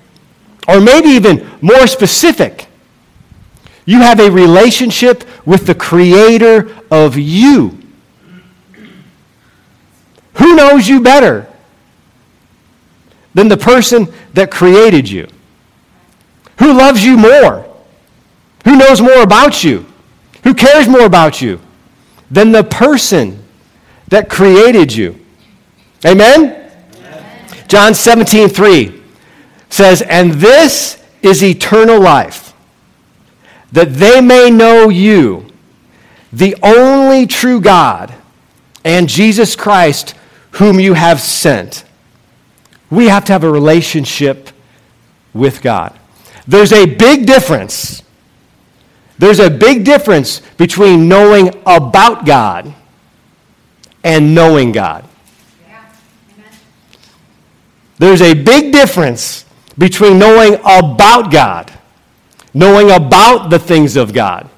Or 0.69 0.79
maybe 0.79 1.09
even 1.09 1.45
more 1.59 1.87
specific, 1.87 2.67
you 3.83 3.99
have 3.99 4.21
a 4.21 4.31
relationship 4.31 5.25
with 5.45 5.67
the 5.67 5.75
creator 5.75 6.73
of 6.89 7.17
you. 7.17 7.77
Who 10.35 10.55
knows 10.55 10.87
you 10.87 11.01
better 11.01 11.49
than 13.35 13.47
the 13.47 13.57
person 13.57 14.11
that 14.33 14.49
created 14.49 15.07
you? 15.07 15.27
Who 16.57 16.73
loves 16.73 17.05
you 17.05 17.17
more? 17.17 17.69
Who 18.63 18.75
knows 18.75 19.01
more 19.01 19.21
about 19.21 19.63
you? 19.63 19.85
Who 20.43 20.55
cares 20.55 20.87
more 20.87 21.05
about 21.05 21.41
you 21.41 21.59
than 22.31 22.51
the 22.51 22.63
person 22.63 23.43
that 24.07 24.29
created 24.29 24.95
you? 24.95 25.19
Amen? 26.05 26.71
John 27.67 27.93
17, 27.93 28.49
3 28.49 29.01
says, 29.69 30.01
And 30.03 30.33
this 30.33 31.03
is 31.21 31.43
eternal 31.43 31.99
life, 31.99 32.53
that 33.71 33.95
they 33.95 34.21
may 34.21 34.49
know 34.49 34.89
you, 34.89 35.47
the 36.31 36.55
only 36.61 37.27
true 37.27 37.59
God, 37.59 38.13
and 38.83 39.09
Jesus 39.09 39.55
Christ, 39.55 40.15
whom 40.51 40.79
you 40.79 40.93
have 40.93 41.19
sent. 41.19 41.83
We 42.89 43.07
have 43.07 43.25
to 43.25 43.33
have 43.33 43.43
a 43.43 43.51
relationship 43.51 44.49
with 45.33 45.61
God. 45.61 45.97
There's 46.47 46.71
a 46.71 46.85
big 46.85 47.25
difference. 47.25 48.03
There's 49.17 49.39
a 49.39 49.49
big 49.49 49.85
difference 49.85 50.41
between 50.57 51.07
knowing 51.07 51.49
about 51.65 52.25
God 52.25 52.73
and 54.03 54.35
knowing 54.35 54.71
God. 54.71 55.05
There's 57.97 58.21
a 58.21 58.33
big 58.33 58.73
difference 58.73 59.45
between 59.77 60.19
knowing 60.19 60.55
about 60.65 61.31
God, 61.31 61.71
knowing 62.53 62.91
about 62.91 63.49
the 63.49 63.59
things 63.59 63.95
of 63.95 64.13
God, 64.13 64.49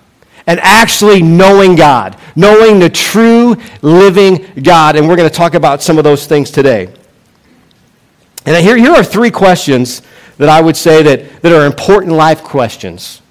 and 0.47 0.59
actually 0.61 1.21
knowing 1.21 1.75
God, 1.75 2.17
knowing 2.35 2.79
the 2.79 2.89
true 2.89 3.55
living 3.81 4.45
God. 4.63 4.95
And 4.95 5.07
we're 5.07 5.15
going 5.15 5.29
to 5.29 5.35
talk 5.35 5.53
about 5.53 5.83
some 5.83 5.97
of 5.97 6.03
those 6.03 6.25
things 6.25 6.49
today. 6.49 6.93
And 8.47 8.55
here, 8.63 8.77
here 8.77 8.93
are 8.93 9.03
three 9.03 9.29
questions 9.29 10.01
that 10.37 10.47
I 10.47 10.61
would 10.61 10.77
say 10.77 11.03
that, 11.03 11.41
that 11.41 11.51
are 11.51 11.65
important 11.65 12.13
life 12.13 12.43
questions. 12.43 13.21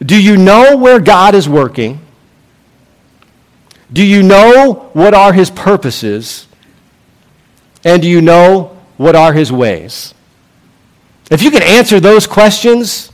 Do 0.00 0.22
you 0.22 0.36
know 0.36 0.76
where 0.76 1.00
God 1.00 1.34
is 1.34 1.48
working? 1.48 2.00
Do 3.92 4.04
you 4.04 4.22
know 4.22 4.90
what 4.92 5.14
are 5.14 5.32
his 5.32 5.50
purposes? 5.50 6.46
And 7.84 8.00
do 8.00 8.08
you 8.08 8.22
know 8.22 8.78
what 8.98 9.16
are 9.16 9.32
his 9.32 9.50
ways? 9.50 10.14
If 11.28 11.42
you 11.42 11.50
can 11.50 11.64
answer 11.64 11.98
those 11.98 12.24
questions, 12.24 13.10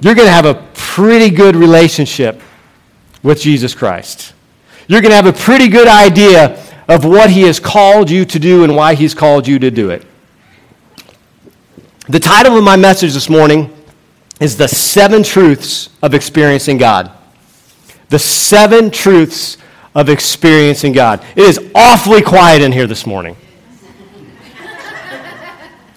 you're 0.00 0.16
going 0.16 0.26
to 0.26 0.32
have 0.32 0.46
a 0.46 0.66
pretty 0.74 1.30
good 1.30 1.54
relationship 1.54 2.42
with 3.22 3.40
Jesus 3.40 3.72
Christ. 3.72 4.32
You're 4.88 5.00
going 5.00 5.10
to 5.10 5.16
have 5.16 5.26
a 5.26 5.32
pretty 5.32 5.68
good 5.68 5.86
idea 5.86 6.64
of 6.88 7.04
what 7.04 7.30
he 7.30 7.42
has 7.42 7.60
called 7.60 8.10
you 8.10 8.24
to 8.24 8.38
do 8.38 8.64
and 8.64 8.74
why 8.74 8.94
he's 8.94 9.14
called 9.14 9.46
you 9.46 9.58
to 9.58 9.70
do 9.70 9.90
it. 9.90 10.04
The 12.08 12.18
title 12.18 12.56
of 12.56 12.64
my 12.64 12.76
message 12.76 13.12
this 13.12 13.28
morning 13.28 13.70
is 14.40 14.56
The 14.56 14.66
Seven 14.66 15.22
Truths 15.22 15.90
of 16.02 16.14
Experiencing 16.14 16.78
God. 16.78 17.12
The 18.08 18.18
Seven 18.18 18.90
Truths 18.90 19.58
of 19.94 20.08
experiencing 20.08 20.92
God. 20.92 21.24
It 21.34 21.42
is 21.42 21.60
awfully 21.74 22.22
quiet 22.22 22.62
in 22.62 22.72
here 22.72 22.86
this 22.86 23.04
morning. 23.04 23.36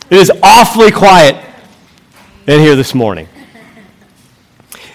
It 0.09 0.17
is 0.17 0.31
awfully 0.43 0.91
quiet 0.91 1.37
in 2.47 2.59
here 2.59 2.75
this 2.75 2.93
morning. 2.93 3.29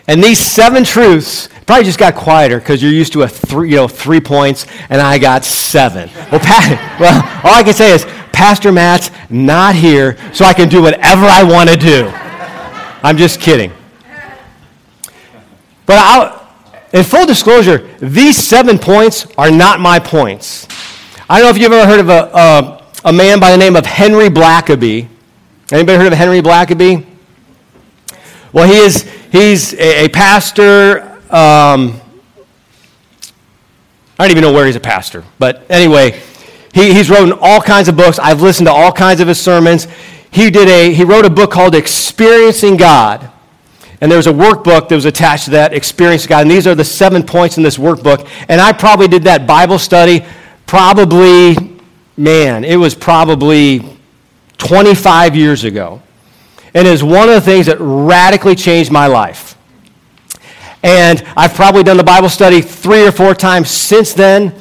And 0.08 0.22
these 0.22 0.38
seven 0.38 0.84
truths 0.84 1.48
probably 1.66 1.84
just 1.84 1.98
got 1.98 2.14
quieter 2.14 2.58
because 2.58 2.80
you're 2.80 2.92
used 2.92 3.12
to 3.14 3.22
a 3.22 3.28
three, 3.28 3.70
you 3.70 3.76
know, 3.76 3.88
three 3.88 4.20
points, 4.20 4.66
and 4.88 5.00
I 5.00 5.18
got 5.18 5.44
seven. 5.44 6.08
Well, 6.30 6.40
Pat, 6.40 6.98
well, 7.00 7.22
all 7.44 7.58
I 7.58 7.62
can 7.64 7.74
say 7.74 7.92
is 7.92 8.04
Pastor 8.32 8.70
Matt's 8.70 9.10
not 9.30 9.74
here, 9.74 10.16
so 10.32 10.44
I 10.44 10.52
can 10.52 10.68
do 10.68 10.82
whatever 10.82 11.26
I 11.26 11.42
want 11.42 11.70
to 11.70 11.76
do. 11.76 12.08
I'm 13.02 13.16
just 13.16 13.40
kidding. 13.40 13.72
But 15.86 15.98
I'll, 15.98 16.48
in 16.92 17.02
full 17.02 17.26
disclosure, 17.26 17.88
these 17.98 18.36
seven 18.36 18.78
points 18.78 19.26
are 19.36 19.50
not 19.50 19.80
my 19.80 19.98
points. 19.98 20.68
I 21.28 21.38
don't 21.38 21.46
know 21.46 21.50
if 21.50 21.58
you've 21.58 21.72
ever 21.72 21.88
heard 21.88 22.00
of 22.00 22.08
a, 22.08 22.30
a, 22.32 22.84
a 23.06 23.12
man 23.12 23.40
by 23.40 23.50
the 23.50 23.56
name 23.56 23.74
of 23.74 23.84
Henry 23.84 24.28
Blackaby. 24.28 25.08
Anybody 25.72 25.98
heard 25.98 26.12
of 26.12 26.18
Henry 26.18 26.40
Blackaby? 26.40 27.04
Well, 28.52 28.66
he 28.66 28.78
is, 28.78 29.02
he's 29.32 29.74
a, 29.74 30.04
a 30.04 30.08
pastor. 30.08 31.02
Um, 31.30 32.00
I 34.18 34.24
don't 34.24 34.30
even 34.30 34.42
know 34.42 34.52
where 34.52 34.66
he's 34.66 34.76
a 34.76 34.80
pastor. 34.80 35.24
But 35.38 35.66
anyway, 35.68 36.20
he, 36.72 36.94
he's 36.94 37.10
written 37.10 37.32
all 37.40 37.60
kinds 37.60 37.88
of 37.88 37.96
books. 37.96 38.18
I've 38.18 38.40
listened 38.40 38.66
to 38.66 38.72
all 38.72 38.92
kinds 38.92 39.20
of 39.20 39.28
his 39.28 39.40
sermons. 39.40 39.86
He, 40.30 40.50
did 40.50 40.68
a, 40.68 40.92
he 40.92 41.04
wrote 41.04 41.24
a 41.24 41.30
book 41.30 41.50
called 41.50 41.74
Experiencing 41.74 42.76
God. 42.76 43.30
And 44.00 44.10
there 44.10 44.18
was 44.18 44.26
a 44.26 44.32
workbook 44.32 44.88
that 44.88 44.94
was 44.94 45.06
attached 45.06 45.46
to 45.46 45.50
that, 45.52 45.72
Experience 45.72 46.26
God. 46.26 46.42
And 46.42 46.50
these 46.50 46.66
are 46.66 46.74
the 46.74 46.84
seven 46.84 47.22
points 47.22 47.56
in 47.56 47.62
this 47.62 47.78
workbook. 47.78 48.28
And 48.48 48.60
I 48.60 48.72
probably 48.72 49.08
did 49.08 49.22
that 49.24 49.46
Bible 49.46 49.78
study 49.78 50.24
probably, 50.66 51.56
man, 52.16 52.64
it 52.64 52.76
was 52.76 52.94
probably 52.94 53.96
25 54.58 55.36
years 55.36 55.64
ago. 55.64 56.02
And 56.76 56.86
is 56.86 57.02
one 57.02 57.30
of 57.30 57.34
the 57.34 57.40
things 57.40 57.66
that 57.66 57.78
radically 57.80 58.54
changed 58.54 58.92
my 58.92 59.06
life. 59.06 59.56
And 60.82 61.24
I've 61.34 61.54
probably 61.54 61.82
done 61.82 61.96
the 61.96 62.04
Bible 62.04 62.28
study 62.28 62.60
three 62.60 63.06
or 63.06 63.12
four 63.12 63.34
times 63.34 63.70
since 63.70 64.12
then. 64.12 64.54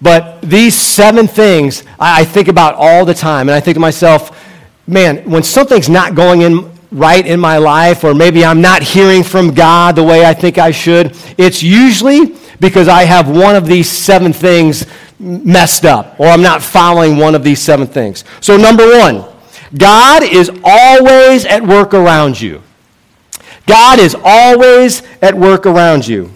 But 0.00 0.40
these 0.42 0.76
seven 0.76 1.26
things 1.26 1.82
I 1.98 2.24
think 2.24 2.46
about 2.46 2.76
all 2.76 3.04
the 3.04 3.14
time. 3.14 3.48
And 3.48 3.56
I 3.56 3.58
think 3.58 3.74
to 3.74 3.80
myself, 3.80 4.46
man, 4.86 5.28
when 5.28 5.42
something's 5.42 5.88
not 5.88 6.14
going 6.14 6.42
in 6.42 6.70
right 6.92 7.26
in 7.26 7.40
my 7.40 7.58
life, 7.58 8.04
or 8.04 8.14
maybe 8.14 8.44
I'm 8.44 8.60
not 8.60 8.82
hearing 8.82 9.24
from 9.24 9.52
God 9.52 9.96
the 9.96 10.04
way 10.04 10.24
I 10.24 10.34
think 10.34 10.56
I 10.56 10.70
should, 10.70 11.16
it's 11.36 11.64
usually 11.64 12.36
because 12.60 12.86
I 12.86 13.02
have 13.02 13.28
one 13.28 13.56
of 13.56 13.66
these 13.66 13.90
seven 13.90 14.32
things 14.32 14.86
messed 15.18 15.84
up, 15.84 16.18
or 16.20 16.28
I'm 16.28 16.42
not 16.42 16.62
following 16.62 17.16
one 17.16 17.34
of 17.34 17.42
these 17.42 17.60
seven 17.60 17.88
things. 17.88 18.24
So, 18.40 18.56
number 18.56 18.86
one, 18.98 19.24
God 19.76 20.22
is 20.22 20.50
always 20.64 21.44
at 21.44 21.62
work 21.62 21.94
around 21.94 22.40
you. 22.40 22.62
God 23.66 23.98
is 23.98 24.16
always 24.24 25.02
at 25.22 25.34
work 25.34 25.66
around 25.66 26.06
you. 26.06 26.32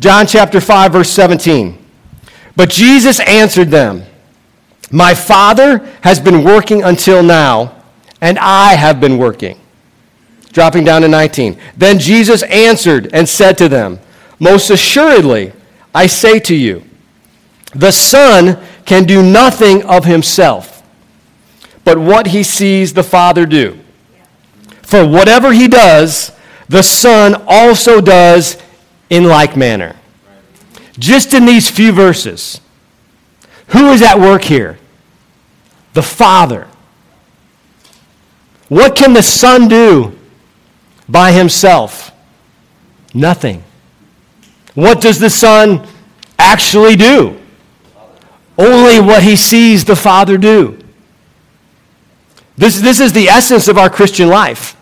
John 0.00 0.26
chapter 0.26 0.60
5, 0.60 0.92
verse 0.92 1.10
17. 1.10 1.78
But 2.56 2.70
Jesus 2.70 3.20
answered 3.20 3.68
them, 3.68 4.04
My 4.90 5.14
Father 5.14 5.78
has 6.02 6.18
been 6.18 6.42
working 6.42 6.82
until 6.82 7.22
now 7.22 7.82
and 8.22 8.38
I 8.38 8.76
have 8.76 9.00
been 9.00 9.18
working. 9.18 9.58
Dropping 10.52 10.84
down 10.84 11.02
to 11.02 11.08
19. 11.08 11.58
Then 11.76 11.98
Jesus 11.98 12.42
answered 12.44 13.10
and 13.12 13.28
said 13.28 13.58
to 13.58 13.68
them, 13.68 13.98
Most 14.38 14.70
assuredly, 14.70 15.52
I 15.94 16.06
say 16.06 16.38
to 16.40 16.54
you, 16.54 16.84
the 17.74 17.90
Son 17.90 18.62
can 18.86 19.04
do 19.04 19.22
nothing 19.22 19.82
of 19.84 20.04
himself, 20.04 20.71
but 21.84 21.98
what 21.98 22.28
he 22.28 22.42
sees 22.42 22.92
the 22.92 23.02
Father 23.02 23.46
do. 23.46 23.78
For 24.82 25.06
whatever 25.06 25.52
he 25.52 25.68
does, 25.68 26.32
the 26.68 26.82
Son 26.82 27.42
also 27.46 28.00
does 28.00 28.56
in 29.10 29.24
like 29.24 29.56
manner. 29.56 29.96
Just 30.98 31.34
in 31.34 31.46
these 31.46 31.70
few 31.70 31.92
verses, 31.92 32.60
who 33.68 33.90
is 33.90 34.02
at 34.02 34.18
work 34.18 34.44
here? 34.44 34.78
The 35.94 36.02
Father. 36.02 36.68
What 38.68 38.96
can 38.96 39.12
the 39.12 39.22
Son 39.22 39.68
do 39.68 40.18
by 41.08 41.32
himself? 41.32 42.12
Nothing. 43.14 43.62
What 44.74 45.00
does 45.00 45.18
the 45.18 45.30
Son 45.30 45.86
actually 46.38 46.96
do? 46.96 47.38
Only 48.56 49.00
what 49.00 49.22
he 49.22 49.36
sees 49.36 49.84
the 49.84 49.96
Father 49.96 50.38
do. 50.38 50.81
This, 52.56 52.80
this 52.80 53.00
is 53.00 53.12
the 53.12 53.28
essence 53.28 53.68
of 53.68 53.78
our 53.78 53.90
Christian 53.90 54.28
life. 54.28 54.76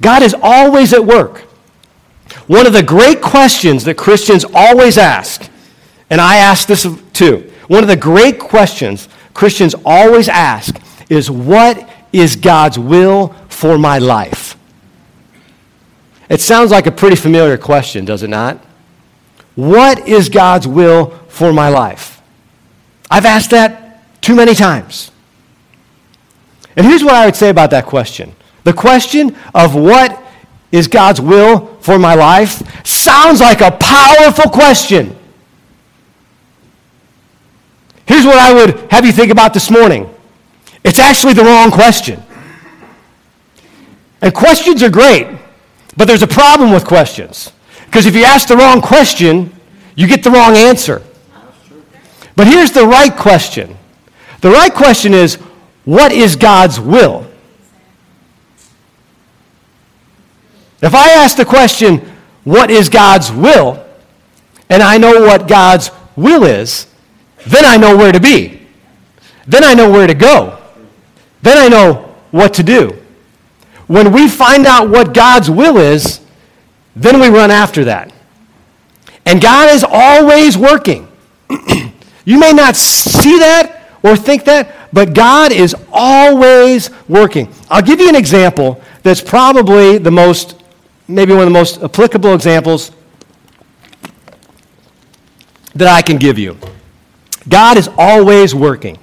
God 0.00 0.22
is 0.22 0.34
always 0.42 0.92
at 0.92 1.04
work. 1.04 1.38
One 2.46 2.66
of 2.66 2.72
the 2.72 2.82
great 2.82 3.20
questions 3.20 3.84
that 3.84 3.96
Christians 3.96 4.44
always 4.54 4.98
ask, 4.98 5.48
and 6.10 6.20
I 6.20 6.36
ask 6.36 6.68
this 6.68 6.86
too, 7.12 7.50
one 7.68 7.82
of 7.82 7.88
the 7.88 7.96
great 7.96 8.38
questions 8.38 9.08
Christians 9.32 9.74
always 9.84 10.28
ask 10.28 10.80
is 11.08 11.30
what 11.30 11.88
is 12.12 12.36
God's 12.36 12.78
will 12.78 13.28
for 13.48 13.78
my 13.78 13.98
life? 13.98 14.56
It 16.28 16.40
sounds 16.40 16.70
like 16.70 16.86
a 16.86 16.92
pretty 16.92 17.16
familiar 17.16 17.58
question, 17.58 18.04
does 18.04 18.22
it 18.22 18.30
not? 18.30 18.64
What 19.54 20.08
is 20.08 20.28
God's 20.28 20.66
will 20.66 21.10
for 21.28 21.52
my 21.52 21.68
life? 21.68 22.22
I've 23.10 23.26
asked 23.26 23.50
that 23.50 24.22
too 24.22 24.34
many 24.34 24.54
times. 24.54 25.10
And 26.76 26.86
here's 26.86 27.04
what 27.04 27.14
I 27.14 27.26
would 27.26 27.36
say 27.36 27.50
about 27.50 27.70
that 27.70 27.86
question 27.86 28.34
the 28.64 28.72
question 28.72 29.36
of 29.54 29.74
what 29.74 30.20
is 30.72 30.88
God's 30.88 31.20
will 31.20 31.66
for 31.80 31.98
my 31.98 32.14
life 32.14 32.86
sounds 32.86 33.40
like 33.40 33.60
a 33.60 33.70
powerful 33.70 34.50
question. 34.50 35.16
Here's 38.06 38.24
what 38.24 38.38
I 38.38 38.52
would 38.52 38.90
have 38.90 39.06
you 39.06 39.12
think 39.12 39.30
about 39.30 39.54
this 39.54 39.70
morning 39.70 40.10
it's 40.84 40.98
actually 40.98 41.32
the 41.32 41.44
wrong 41.44 41.70
question. 41.70 42.22
And 44.20 44.34
questions 44.34 44.82
are 44.82 44.90
great, 44.90 45.26
but 45.96 46.06
there's 46.06 46.22
a 46.22 46.26
problem 46.26 46.72
with 46.72 46.84
questions. 46.84 47.52
Because 47.86 48.06
if 48.06 48.14
you 48.14 48.24
ask 48.24 48.48
the 48.48 48.56
wrong 48.56 48.80
question, 48.80 49.52
you 49.96 50.06
get 50.06 50.22
the 50.22 50.30
wrong 50.30 50.56
answer. 50.56 51.02
But 52.36 52.46
here's 52.46 52.72
the 52.72 52.86
right 52.86 53.14
question 53.14 53.76
the 54.40 54.50
right 54.50 54.74
question 54.74 55.14
is 55.14 55.38
what 55.84 56.12
is 56.12 56.36
God's 56.36 56.80
will? 56.80 57.26
If 60.82 60.94
I 60.94 61.10
ask 61.12 61.36
the 61.36 61.44
question, 61.44 61.98
what 62.44 62.70
is 62.70 62.88
God's 62.88 63.32
will? 63.32 63.84
And 64.68 64.82
I 64.82 64.98
know 64.98 65.22
what 65.22 65.48
God's 65.48 65.90
will 66.16 66.44
is, 66.44 66.86
then 67.46 67.64
I 67.64 67.76
know 67.76 67.96
where 67.96 68.12
to 68.12 68.20
be. 68.20 68.60
Then 69.46 69.64
I 69.64 69.74
know 69.74 69.90
where 69.90 70.06
to 70.06 70.14
go. 70.14 70.58
Then 71.42 71.58
I 71.58 71.68
know 71.68 72.14
what 72.30 72.54
to 72.54 72.62
do. 72.62 72.98
When 73.86 74.12
we 74.12 74.28
find 74.28 74.66
out 74.66 74.88
what 74.88 75.12
God's 75.12 75.50
will 75.50 75.76
is, 75.76 76.20
then 76.96 77.20
we 77.20 77.28
run 77.28 77.50
after 77.50 77.84
that. 77.84 78.12
And 79.26 79.40
God 79.40 79.70
is 79.70 79.84
always 79.86 80.56
working. 80.56 81.08
you 82.24 82.38
may 82.38 82.52
not 82.52 82.76
see 82.76 83.38
that 83.38 83.90
or 84.02 84.16
think 84.16 84.44
that, 84.44 84.74
but 84.94 85.12
God 85.12 85.52
is 85.52 85.74
always 85.92 86.88
working. 87.08 87.52
I'll 87.68 87.82
give 87.82 88.00
you 88.00 88.08
an 88.08 88.14
example 88.14 88.80
that's 89.02 89.20
probably 89.20 89.98
the 89.98 90.10
most 90.10 90.62
maybe 91.08 91.32
one 91.32 91.40
of 91.42 91.46
the 91.46 91.52
most 91.52 91.82
applicable 91.82 92.32
examples 92.32 92.92
that 95.74 95.88
I 95.88 96.00
can 96.00 96.16
give 96.16 96.38
you. 96.38 96.56
God 97.48 97.76
is 97.76 97.90
always 97.98 98.54
working. 98.54 98.96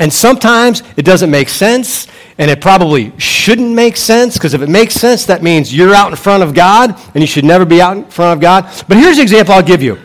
And 0.00 0.12
sometimes 0.12 0.82
it 0.96 1.04
doesn't 1.04 1.30
make 1.30 1.48
sense, 1.48 2.06
and 2.38 2.50
it 2.50 2.60
probably 2.60 3.12
shouldn't 3.18 3.72
make 3.74 3.96
sense, 3.96 4.34
because 4.34 4.54
if 4.54 4.60
it 4.60 4.68
makes 4.68 4.94
sense, 4.94 5.24
that 5.26 5.42
means 5.42 5.74
you're 5.74 5.94
out 5.94 6.10
in 6.10 6.16
front 6.16 6.42
of 6.42 6.54
God, 6.54 7.00
and 7.14 7.22
you 7.22 7.26
should 7.26 7.44
never 7.44 7.64
be 7.64 7.80
out 7.80 7.96
in 7.96 8.04
front 8.04 8.36
of 8.36 8.40
God. 8.40 8.64
But 8.86 8.96
here's 8.96 9.16
an 9.16 9.22
example 9.22 9.54
I'll 9.54 9.62
give 9.62 9.82
you. 9.82 9.98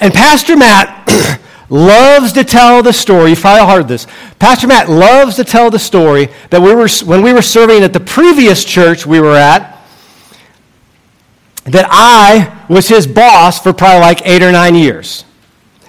And 0.00 0.12
Pastor 0.12 0.56
Matt 0.56 1.40
loves 1.68 2.32
to 2.32 2.44
tell 2.44 2.82
the 2.82 2.92
story. 2.92 3.30
You 3.30 3.36
probably 3.36 3.74
heard 3.74 3.88
this. 3.88 4.06
Pastor 4.38 4.66
Matt 4.66 4.88
loves 4.88 5.36
to 5.36 5.44
tell 5.44 5.70
the 5.70 5.78
story 5.78 6.28
that 6.50 6.60
we 6.60 6.74
were, 6.74 6.88
when 7.04 7.22
we 7.22 7.32
were 7.32 7.42
serving 7.42 7.82
at 7.82 7.92
the 7.92 8.00
previous 8.00 8.64
church 8.64 9.06
we 9.06 9.20
were 9.20 9.36
at, 9.36 9.72
that 11.64 11.86
I 11.90 12.64
was 12.68 12.88
his 12.88 13.06
boss 13.06 13.60
for 13.60 13.72
probably 13.72 14.00
like 14.00 14.26
eight 14.26 14.42
or 14.42 14.52
nine 14.52 14.74
years. 14.74 15.24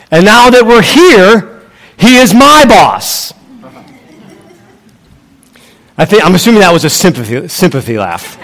And 0.10 0.26
now 0.26 0.50
that 0.50 0.66
we're 0.66 0.82
here, 0.82 1.62
he 1.98 2.18
is 2.18 2.34
my 2.34 2.66
boss. 2.68 3.34
I 6.00 6.06
think, 6.06 6.24
I'm 6.24 6.36
assuming 6.36 6.62
that 6.62 6.72
was 6.72 6.86
a 6.86 6.90
sympathy, 6.90 7.48
sympathy 7.48 7.98
laugh. 7.98 8.38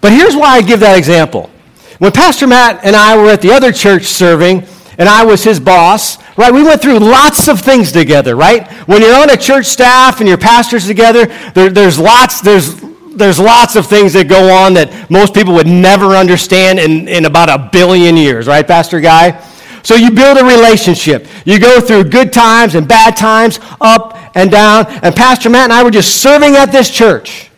But 0.00 0.12
here's 0.12 0.36
why 0.36 0.56
I 0.56 0.62
give 0.62 0.80
that 0.80 0.96
example. 0.96 1.50
When 1.98 2.12
Pastor 2.12 2.46
Matt 2.46 2.84
and 2.84 2.94
I 2.94 3.16
were 3.16 3.30
at 3.30 3.42
the 3.42 3.50
other 3.50 3.72
church 3.72 4.04
serving, 4.04 4.66
and 4.98 5.08
I 5.08 5.24
was 5.24 5.44
his 5.44 5.60
boss, 5.60 6.18
right? 6.36 6.52
We 6.52 6.64
went 6.64 6.82
through 6.82 6.98
lots 6.98 7.48
of 7.48 7.60
things 7.60 7.92
together, 7.92 8.36
right? 8.36 8.70
When 8.88 9.00
you're 9.00 9.16
on 9.16 9.30
a 9.30 9.36
church 9.36 9.66
staff 9.66 10.20
and 10.20 10.28
your 10.28 10.38
pastors 10.38 10.86
together, 10.86 11.26
there, 11.54 11.70
there's 11.70 11.98
lots, 11.98 12.40
there's 12.40 12.80
there's 13.18 13.40
lots 13.40 13.74
of 13.76 13.86
things 13.86 14.12
that 14.12 14.28
go 14.28 14.50
on 14.50 14.74
that 14.74 15.10
most 15.10 15.34
people 15.34 15.52
would 15.54 15.66
never 15.66 16.16
understand 16.16 16.78
in, 16.78 17.08
in 17.08 17.24
about 17.24 17.48
a 17.48 17.68
billion 17.72 18.16
years, 18.16 18.46
right, 18.46 18.66
Pastor 18.66 19.00
Guy? 19.00 19.42
So 19.82 19.94
you 19.94 20.10
build 20.10 20.38
a 20.38 20.44
relationship. 20.44 21.26
You 21.44 21.58
go 21.58 21.80
through 21.80 22.04
good 22.04 22.32
times 22.32 22.74
and 22.74 22.86
bad 22.86 23.16
times, 23.16 23.58
up 23.80 24.16
and 24.36 24.50
down. 24.50 24.86
And 25.02 25.14
Pastor 25.14 25.50
Matt 25.50 25.64
and 25.64 25.72
I 25.72 25.82
were 25.82 25.90
just 25.90 26.22
serving 26.22 26.56
at 26.56 26.66
this 26.66 26.90
church. 26.90 27.50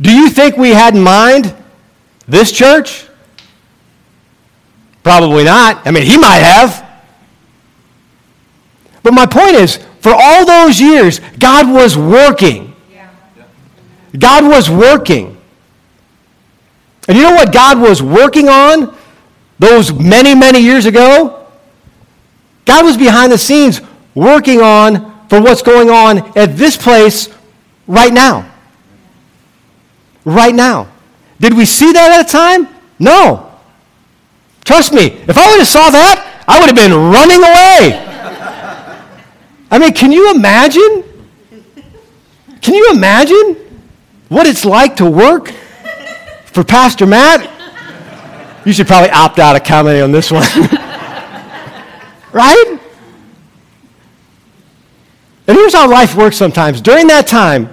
Do 0.00 0.10
you 0.10 0.28
think 0.28 0.56
we 0.56 0.70
had 0.70 0.94
in 0.96 1.02
mind 1.02 1.54
this 2.26 2.50
church? 2.50 3.06
Probably 5.02 5.44
not. 5.44 5.86
I 5.86 5.90
mean, 5.90 6.04
he 6.04 6.16
might 6.16 6.38
have. 6.38 6.88
But 9.02 9.14
my 9.14 9.26
point 9.26 9.56
is, 9.56 9.78
for 10.00 10.12
all 10.14 10.46
those 10.46 10.80
years, 10.80 11.20
God 11.38 11.70
was 11.70 11.96
working. 11.96 12.74
God 14.18 14.44
was 14.44 14.68
working. 14.68 15.38
And 17.08 17.16
you 17.16 17.24
know 17.24 17.34
what 17.34 17.52
God 17.52 17.80
was 17.80 18.02
working 18.02 18.48
on 18.48 18.96
those 19.58 19.92
many, 19.92 20.34
many 20.34 20.60
years 20.60 20.86
ago? 20.86 21.46
God 22.64 22.84
was 22.84 22.96
behind 22.96 23.32
the 23.32 23.38
scenes 23.38 23.80
working 24.14 24.60
on 24.60 25.26
for 25.28 25.40
what's 25.40 25.62
going 25.62 25.90
on 25.90 26.36
at 26.38 26.56
this 26.56 26.76
place 26.76 27.28
right 27.86 28.12
now. 28.12 28.48
Right 30.24 30.54
now. 30.54 30.88
Did 31.40 31.54
we 31.54 31.64
see 31.64 31.92
that 31.92 32.20
at 32.20 32.26
the 32.26 32.32
time? 32.32 32.68
No. 32.98 33.51
Trust 34.64 34.92
me, 34.92 35.06
if 35.06 35.36
I 35.36 35.50
would 35.50 35.58
have 35.58 35.68
saw 35.68 35.90
that, 35.90 36.44
I 36.46 36.58
would 36.60 36.66
have 36.66 36.76
been 36.76 36.92
running 36.92 37.38
away. 37.38 38.08
I 39.70 39.78
mean, 39.78 39.92
can 39.92 40.12
you 40.12 40.34
imagine? 40.34 41.04
Can 42.60 42.74
you 42.74 42.92
imagine 42.92 43.56
what 44.28 44.46
it's 44.46 44.64
like 44.64 44.96
to 44.96 45.10
work 45.10 45.52
for 46.52 46.62
Pastor 46.62 47.06
Matt, 47.06 47.48
you 48.66 48.72
should 48.72 48.86
probably 48.86 49.10
opt 49.10 49.38
out 49.38 49.56
of 49.56 49.64
comedy 49.64 50.00
on 50.00 50.12
this 50.12 50.30
one. 50.30 50.42
right? 52.32 52.78
And 55.46 55.56
here's 55.56 55.72
how 55.74 55.90
life 55.90 56.14
works 56.14 56.36
sometimes. 56.36 56.80
During 56.80 57.06
that 57.08 57.26
time, 57.26 57.68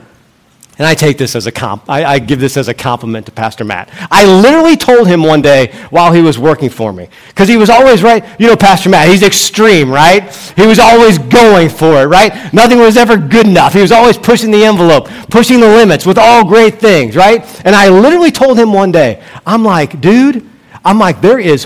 and 0.79 0.87
I 0.87 0.95
take 0.95 1.17
this 1.17 1.35
as 1.35 1.45
a 1.45 1.51
comp, 1.51 1.89
I, 1.89 2.05
I, 2.05 2.19
give 2.19 2.39
this 2.39 2.55
as 2.55 2.69
a 2.69 2.73
compliment 2.73 3.25
to 3.25 3.33
Pastor 3.33 3.65
Matt. 3.65 3.89
I 4.09 4.25
literally 4.25 4.77
told 4.77 5.09
him 5.09 5.21
one 5.21 5.41
day 5.41 5.73
while 5.89 6.13
he 6.13 6.21
was 6.21 6.39
working 6.39 6.69
for 6.69 6.93
me, 6.93 7.09
because 7.27 7.49
he 7.49 7.57
was 7.57 7.69
always 7.69 8.01
right. 8.01 8.23
You 8.39 8.47
know, 8.47 8.55
Pastor 8.55 8.89
Matt, 8.89 9.09
he's 9.09 9.21
extreme, 9.21 9.91
right? 9.91 10.33
He 10.55 10.65
was 10.65 10.79
always 10.79 11.17
going 11.17 11.67
for 11.67 12.01
it, 12.01 12.05
right? 12.05 12.53
Nothing 12.53 12.79
was 12.79 12.95
ever 12.95 13.17
good 13.17 13.45
enough. 13.45 13.73
He 13.73 13.81
was 13.81 13.91
always 13.91 14.17
pushing 14.17 14.51
the 14.51 14.63
envelope, 14.63 15.09
pushing 15.29 15.59
the 15.59 15.67
limits 15.67 16.05
with 16.05 16.17
all 16.17 16.47
great 16.47 16.79
things, 16.79 17.13
right? 17.13 17.43
And 17.65 17.75
I 17.75 17.89
literally 17.89 18.31
told 18.31 18.57
him 18.57 18.71
one 18.71 18.93
day, 18.93 19.21
I'm 19.45 19.65
like, 19.65 19.99
dude, 19.99 20.49
I'm 20.85 20.97
like, 20.97 21.19
there 21.19 21.39
is 21.39 21.65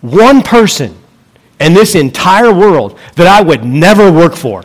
one 0.00 0.42
person 0.42 0.96
in 1.58 1.74
this 1.74 1.96
entire 1.96 2.52
world 2.52 3.00
that 3.16 3.26
I 3.26 3.42
would 3.42 3.64
never 3.64 4.12
work 4.12 4.36
for. 4.36 4.62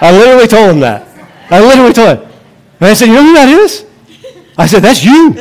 I 0.00 0.12
literally 0.12 0.46
told 0.46 0.70
him 0.70 0.80
that. 0.80 1.06
I 1.50 1.60
literally 1.60 1.92
told 1.92 2.18
him. 2.18 2.30
And 2.80 2.88
I 2.88 2.94
said, 2.94 3.06
You 3.06 3.14
know 3.14 3.22
who 3.22 3.32
that 3.34 3.48
is? 3.48 3.86
I 4.58 4.66
said, 4.66 4.82
That's 4.82 5.04
you. 5.04 5.32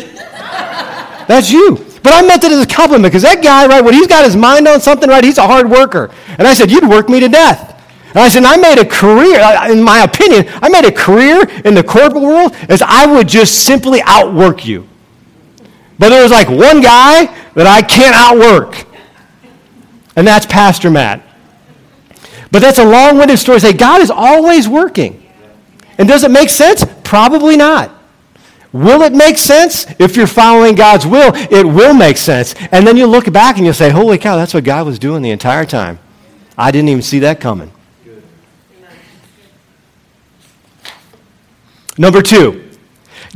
That's 1.28 1.52
you. 1.52 1.86
But 2.04 2.14
I 2.14 2.22
meant 2.22 2.44
it 2.44 2.52
as 2.52 2.64
a 2.64 2.68
compliment 2.68 3.06
because 3.06 3.24
that 3.24 3.44
guy, 3.44 3.66
right, 3.68 3.84
when 3.84 3.94
he's 3.94 4.08
got 4.08 4.26
his 4.26 4.36
mind 4.36 4.68
on 4.68 4.80
something, 4.80 5.10
right, 5.10 5.24
he's 5.24 5.40
a 5.40 5.48
hard 5.48 5.70
worker. 5.70 6.12
And 6.38 6.48
I 6.48 6.54
said, 6.54 6.72
You'd 6.72 6.88
work 6.88 7.10
me 7.10 7.20
to 7.20 7.28
death. 7.28 7.72
And 8.10 8.20
I 8.20 8.30
said, 8.30 8.44
I 8.46 8.56
made 8.56 8.80
a 8.80 8.86
career, 8.86 9.42
uh, 9.42 9.70
in 9.70 9.84
my 9.84 10.04
opinion, 10.04 10.46
I 10.62 10.70
made 10.70 10.86
a 10.86 10.92
career 10.92 11.44
in 11.66 11.74
the 11.74 11.84
corporate 11.84 12.24
world 12.24 12.56
as 12.70 12.82
I 12.82 13.06
would 13.06 13.28
just 13.28 13.66
simply 13.66 14.02
outwork 14.06 14.66
you. 14.66 14.88
But 16.00 16.10
there 16.10 16.24
was 16.24 16.32
like 16.32 16.48
one 16.48 16.80
guy 16.80 17.26
that 17.56 17.68
I 17.68 17.82
can't 17.82 18.16
outwork, 18.16 18.86
and 20.16 20.26
that's 20.26 20.46
Pastor 20.46 20.90
Matt. 20.90 21.24
But 22.56 22.62
that's 22.62 22.80
a 22.80 22.86
long 22.86 23.18
winded 23.18 23.38
story 23.38 23.60
to 23.60 23.66
say 23.66 23.74
God 23.74 24.00
is 24.00 24.10
always 24.10 24.66
working. 24.66 25.22
And 25.98 26.08
does 26.08 26.24
it 26.24 26.32
make 26.32 26.48
sense? 26.48 26.86
Probably 27.04 27.58
not. 27.58 27.94
Will 28.72 29.02
it 29.02 29.12
make 29.12 29.38
sense? 29.38 29.86
If 30.00 30.16
you're 30.16 30.26
following 30.26 30.74
God's 30.74 31.06
will, 31.06 31.34
it 31.36 31.66
will 31.66 31.94
make 31.94 32.16
sense. 32.16 32.56
And 32.72 32.88
then 32.88 32.96
you 32.96 33.08
look 33.08 33.30
back 33.34 33.58
and 33.58 33.66
you'll 33.66 33.74
say, 33.74 33.90
holy 33.90 34.18
cow, 34.18 34.38
that's 34.38 34.54
what 34.54 34.64
God 34.64 34.86
was 34.86 34.98
doing 34.98 35.22
the 35.22 35.32
entire 35.32 35.66
time. 35.66 36.00
I 36.58 36.72
didn't 36.72 36.88
even 36.88 37.02
see 37.02 37.20
that 37.20 37.42
coming. 37.42 37.74
Number 41.98 42.22
two, 42.22 42.72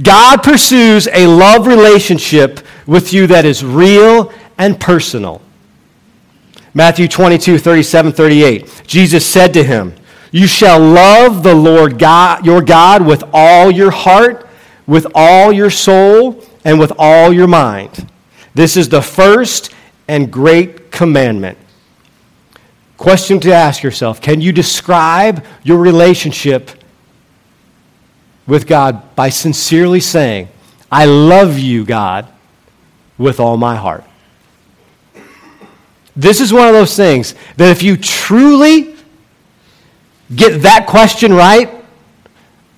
God 0.02 0.44
pursues 0.44 1.10
a 1.10 1.28
love 1.28 1.68
relationship 1.68 2.62
with 2.88 3.12
you 3.12 3.28
that 3.28 3.44
is 3.44 3.66
real 3.66 4.32
and 4.58 4.80
personal. 4.80 5.42
Matthew 6.80 7.10
22, 7.10 7.58
37, 7.58 8.14
38. 8.14 8.84
Jesus 8.88 9.26
said 9.26 9.54
to 9.54 9.66
him, 9.66 9.94
You 10.32 10.48
shall 10.48 10.80
love 10.80 11.44
the 11.44 11.54
Lord 11.54 12.00
God, 12.00 12.46
your 12.46 12.62
God 12.62 13.06
with 13.06 13.22
all 13.34 13.70
your 13.70 13.92
heart, 13.92 14.48
with 14.88 15.06
all 15.14 15.52
your 15.52 15.70
soul, 15.70 16.42
and 16.64 16.80
with 16.80 16.94
all 16.98 17.34
your 17.34 17.48
mind. 17.48 18.10
This 18.56 18.78
is 18.78 18.88
the 18.88 19.02
first 19.02 19.76
and 20.08 20.32
great 20.32 20.90
commandment. 20.90 21.58
Question 22.96 23.42
to 23.42 23.52
ask 23.54 23.84
yourself 23.84 24.22
Can 24.22 24.40
you 24.40 24.54
describe 24.54 25.44
your 25.64 25.80
relationship 25.80 26.72
with 28.48 28.68
God 28.68 29.18
by 29.18 29.28
sincerely 29.28 30.00
saying, 30.00 30.48
I 30.90 31.04
love 31.04 31.60
you, 31.60 31.84
God, 31.84 32.26
with 33.18 33.42
all 33.42 33.58
my 33.58 33.76
heart? 33.76 34.06
This 36.20 36.42
is 36.42 36.52
one 36.52 36.68
of 36.68 36.74
those 36.74 36.98
things 36.98 37.34
that 37.56 37.70
if 37.72 37.82
you 37.82 37.96
truly 37.96 38.94
get 40.36 40.64
that 40.64 40.86
question 40.86 41.32
right, 41.32 41.74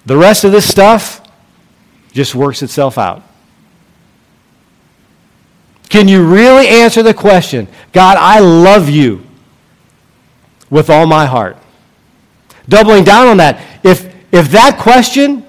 the 0.05 0.15
rest 0.15 0.43
of 0.43 0.51
this 0.51 0.69
stuff 0.69 1.27
just 2.11 2.35
works 2.35 2.61
itself 2.61 2.99
out. 2.99 3.23
Can 5.89 6.07
you 6.07 6.23
really 6.23 6.67
answer 6.67 7.01
the 7.01 7.15
question, 7.15 7.67
God, 7.91 8.15
I 8.19 8.39
love 8.41 8.89
you 8.89 9.25
with 10.69 10.91
all 10.91 11.07
my 11.07 11.25
heart? 11.25 11.57
Doubling 12.69 13.03
down 13.03 13.25
on 13.25 13.37
that, 13.37 13.59
if, 13.83 14.13
if 14.31 14.51
that 14.51 14.77
question 14.77 15.43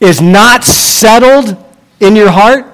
is 0.00 0.20
not 0.20 0.64
settled 0.64 1.56
in 2.00 2.16
your 2.16 2.32
heart, 2.32 2.66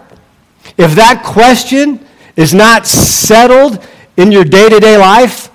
if 0.78 0.94
that 0.94 1.22
question 1.22 2.00
is 2.37 2.54
not 2.54 2.87
settled 2.87 3.87
in 4.16 4.33
your 4.33 4.44
day 4.44 4.68
to 4.68 4.81
day 4.81 4.96
life, 4.96 5.51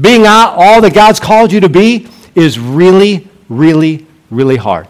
being 0.00 0.26
all 0.26 0.80
that 0.80 0.94
God's 0.94 1.20
called 1.20 1.52
you 1.52 1.60
to 1.60 1.68
be 1.68 2.08
is 2.34 2.58
really, 2.58 3.28
really, 3.48 4.06
really 4.30 4.56
hard. 4.56 4.86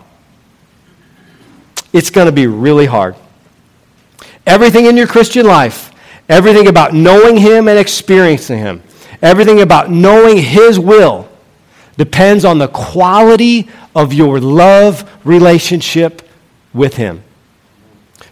It's 1.92 2.10
going 2.10 2.26
to 2.26 2.32
be 2.32 2.46
really 2.46 2.86
hard. 2.86 3.16
Everything 4.46 4.86
in 4.86 4.96
your 4.96 5.06
Christian 5.06 5.46
life, 5.46 5.90
everything 6.28 6.68
about 6.68 6.94
knowing 6.94 7.36
Him 7.36 7.68
and 7.68 7.78
experiencing 7.78 8.58
Him, 8.58 8.82
everything 9.22 9.60
about 9.60 9.90
knowing 9.90 10.38
His 10.38 10.78
will 10.78 11.28
depends 11.96 12.44
on 12.44 12.58
the 12.58 12.68
quality 12.68 13.68
of 13.94 14.12
your 14.12 14.40
love 14.40 15.10
relationship 15.24 16.22
with 16.72 16.96
Him. 16.96 17.22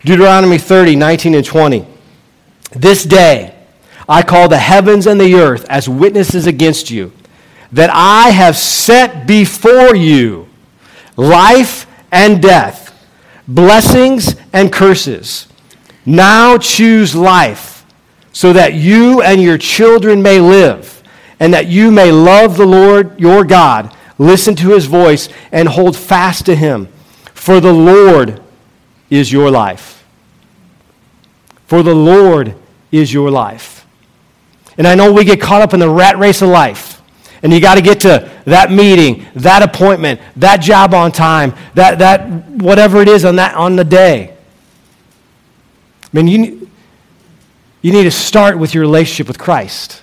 Deuteronomy 0.04 0.58
30, 0.58 0.96
19 0.96 1.34
and 1.34 1.44
20. 1.44 1.86
This 2.72 3.04
day 3.04 3.57
I 4.08 4.22
call 4.22 4.48
the 4.48 4.58
heavens 4.58 5.06
and 5.06 5.20
the 5.20 5.34
earth 5.34 5.66
as 5.68 5.88
witnesses 5.88 6.46
against 6.46 6.90
you, 6.90 7.12
that 7.72 7.90
I 7.92 8.30
have 8.30 8.56
set 8.56 9.26
before 9.26 9.94
you 9.94 10.48
life 11.16 11.86
and 12.10 12.40
death, 12.40 13.06
blessings 13.46 14.36
and 14.52 14.72
curses. 14.72 15.48
Now 16.06 16.56
choose 16.56 17.14
life 17.14 17.84
so 18.32 18.52
that 18.52 18.74
you 18.74 19.20
and 19.20 19.42
your 19.42 19.58
children 19.58 20.22
may 20.22 20.40
live, 20.40 21.02
and 21.40 21.52
that 21.52 21.66
you 21.66 21.90
may 21.90 22.10
love 22.10 22.56
the 22.56 22.66
Lord 22.66 23.18
your 23.20 23.44
God, 23.44 23.94
listen 24.16 24.54
to 24.56 24.70
his 24.70 24.86
voice, 24.86 25.28
and 25.52 25.68
hold 25.68 25.96
fast 25.96 26.46
to 26.46 26.54
him. 26.54 26.88
For 27.34 27.60
the 27.60 27.72
Lord 27.72 28.40
is 29.10 29.32
your 29.32 29.50
life. 29.50 30.04
For 31.66 31.82
the 31.82 31.94
Lord 31.94 32.54
is 32.90 33.12
your 33.12 33.30
life. 33.30 33.77
And 34.78 34.86
I 34.86 34.94
know 34.94 35.12
we 35.12 35.24
get 35.24 35.40
caught 35.40 35.60
up 35.60 35.74
in 35.74 35.80
the 35.80 35.90
rat 35.90 36.16
race 36.18 36.40
of 36.40 36.48
life. 36.48 37.02
And 37.42 37.52
you 37.52 37.60
got 37.60 37.74
to 37.74 37.82
get 37.82 38.00
to 38.00 38.30
that 38.46 38.72
meeting, 38.72 39.26
that 39.34 39.62
appointment, 39.62 40.20
that 40.36 40.58
job 40.58 40.94
on 40.94 41.12
time, 41.12 41.54
that, 41.74 41.98
that 41.98 42.28
whatever 42.48 43.00
it 43.00 43.08
is 43.08 43.24
on, 43.24 43.36
that, 43.36 43.54
on 43.54 43.76
the 43.76 43.84
day. 43.84 44.34
I 46.02 46.08
mean, 46.12 46.26
you, 46.26 46.70
you 47.82 47.92
need 47.92 48.04
to 48.04 48.10
start 48.10 48.58
with 48.58 48.74
your 48.74 48.80
relationship 48.80 49.28
with 49.28 49.38
Christ. 49.38 50.02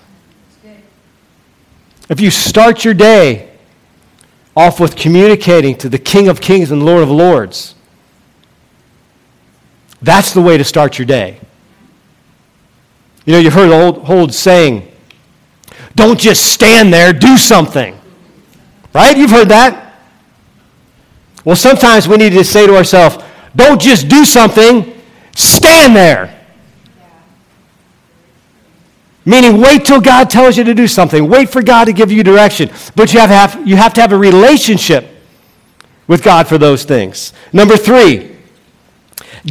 If 2.08 2.22
you 2.22 2.30
start 2.30 2.86
your 2.86 2.94
day 2.94 3.52
off 4.56 4.80
with 4.80 4.96
communicating 4.96 5.76
to 5.78 5.90
the 5.90 5.98
King 5.98 6.28
of 6.28 6.40
Kings 6.40 6.72
and 6.72 6.86
Lord 6.86 7.02
of 7.02 7.10
Lords, 7.10 7.76
that's 10.02 10.34
the 10.34 10.42
way 10.42 10.58
to 10.58 10.64
start 10.64 11.00
your 11.00 11.06
day. 11.06 11.40
You 13.26 13.34
know, 13.34 13.40
you've 13.40 13.54
heard 13.54 13.70
the 13.70 13.82
old, 13.82 14.10
old 14.10 14.34
saying, 14.34 14.92
don't 15.96 16.20
just 16.20 16.52
stand 16.52 16.94
there, 16.94 17.14
do 17.14 17.38
something. 17.38 18.00
Right? 18.94 19.18
You've 19.18 19.32
heard 19.32 19.50
that. 19.50 19.94
Well, 21.44 21.56
sometimes 21.56 22.08
we 22.08 22.18
need 22.18 22.32
to 22.34 22.44
say 22.44 22.68
to 22.68 22.76
ourselves, 22.76 23.18
don't 23.56 23.80
just 23.80 24.08
do 24.08 24.26
something, 24.26 24.96
Stand 25.36 25.96
there. 25.96 26.32
Meaning, 29.26 29.60
wait 29.60 29.86
till 29.86 30.00
God 30.00 30.30
tells 30.30 30.56
you 30.56 30.64
to 30.64 30.74
do 30.74 30.88
something. 30.88 31.28
Wait 31.28 31.50
for 31.50 31.62
God 31.62 31.86
to 31.86 31.94
give 31.94 32.12
you 32.12 32.24
direction. 32.24 32.70
But 32.96 33.12
you 33.12 33.20
have, 33.20 33.30
have, 33.30 33.68
you 33.68 33.76
have 33.76 33.94
to 33.96 34.02
have 34.02 34.14
a 34.14 34.18
relationship 34.18 35.08
with 36.08 36.24
God 36.24 36.48
for 36.48 36.58
those 36.58 36.86
things. 36.86 37.34
Number 37.52 37.76
three, 37.76 38.38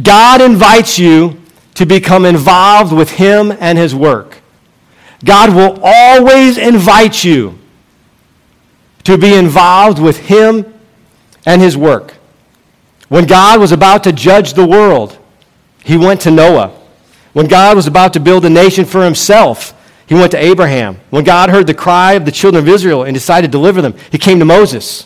God 0.01 0.41
invites 0.41 0.97
you 0.97 1.41
to 1.75 1.85
become 1.85 2.25
involved 2.25 2.91
with 2.91 3.11
Him 3.11 3.51
and 3.59 3.77
His 3.77 3.93
work. 3.95 4.39
God 5.23 5.53
will 5.55 5.79
always 5.83 6.57
invite 6.57 7.23
you 7.23 7.57
to 9.03 9.17
be 9.17 9.33
involved 9.33 9.99
with 9.99 10.17
Him 10.17 10.73
and 11.45 11.61
His 11.61 11.77
work. 11.77 12.15
When 13.07 13.25
God 13.25 13.59
was 13.59 13.71
about 13.71 14.03
to 14.05 14.11
judge 14.11 14.53
the 14.53 14.65
world, 14.65 15.17
he 15.83 15.97
went 15.97 16.21
to 16.21 16.31
Noah. 16.31 16.69
When 17.33 17.47
God 17.47 17.75
was 17.75 17.85
about 17.85 18.13
to 18.13 18.19
build 18.19 18.43
a 18.45 18.49
nation 18.49 18.85
for 18.85 19.03
himself, 19.03 19.73
he 20.07 20.15
went 20.15 20.31
to 20.31 20.37
Abraham. 20.37 20.99
When 21.11 21.23
God 21.23 21.49
heard 21.49 21.67
the 21.67 21.73
cry 21.73 22.13
of 22.13 22.25
the 22.25 22.31
children 22.31 22.63
of 22.63 22.69
Israel 22.69 23.03
and 23.03 23.13
decided 23.13 23.47
to 23.47 23.51
deliver 23.51 23.81
them, 23.81 23.93
he 24.11 24.17
came 24.17 24.39
to 24.39 24.45
Moses. 24.45 25.03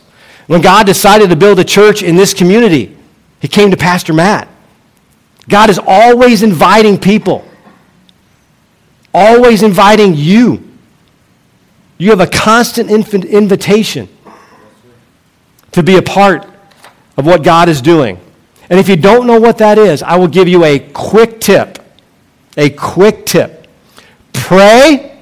When 0.48 0.62
God 0.62 0.86
decided 0.86 1.30
to 1.30 1.36
build 1.36 1.60
a 1.60 1.64
church 1.64 2.02
in 2.02 2.16
this 2.16 2.34
community, 2.34 2.98
he 3.42 3.48
came 3.48 3.72
to 3.72 3.78
Pastor 3.78 4.14
Matt. 4.14 4.48
God 5.50 5.70
is 5.70 5.80
always 5.86 6.44
inviting 6.44 6.98
people, 6.98 7.44
always 9.14 9.64
inviting 9.64 10.14
you. 10.16 10.64
You 11.98 12.12
have 12.12 12.22
a 12.22 12.28
constant 12.28 12.90
invitation 12.92 14.08
to 15.72 15.84
be 15.84 15.98
a 15.98 16.02
part 16.02 16.48
of 17.18 17.26
what 17.26 17.44
God 17.44 17.68
is 17.68 17.82
doing. 17.82 18.20
And 18.70 18.80
if 18.80 18.88
you 18.88 18.96
don't 18.96 19.26
know 19.26 19.40
what 19.40 19.58
that 19.58 19.78
is, 19.78 20.04
I 20.04 20.16
will 20.16 20.28
give 20.28 20.48
you 20.48 20.64
a 20.64 20.80
quick 20.80 21.40
tip. 21.42 21.80
A 22.56 22.70
quick 22.70 23.26
tip. 23.26 23.68
Pray, 24.32 25.20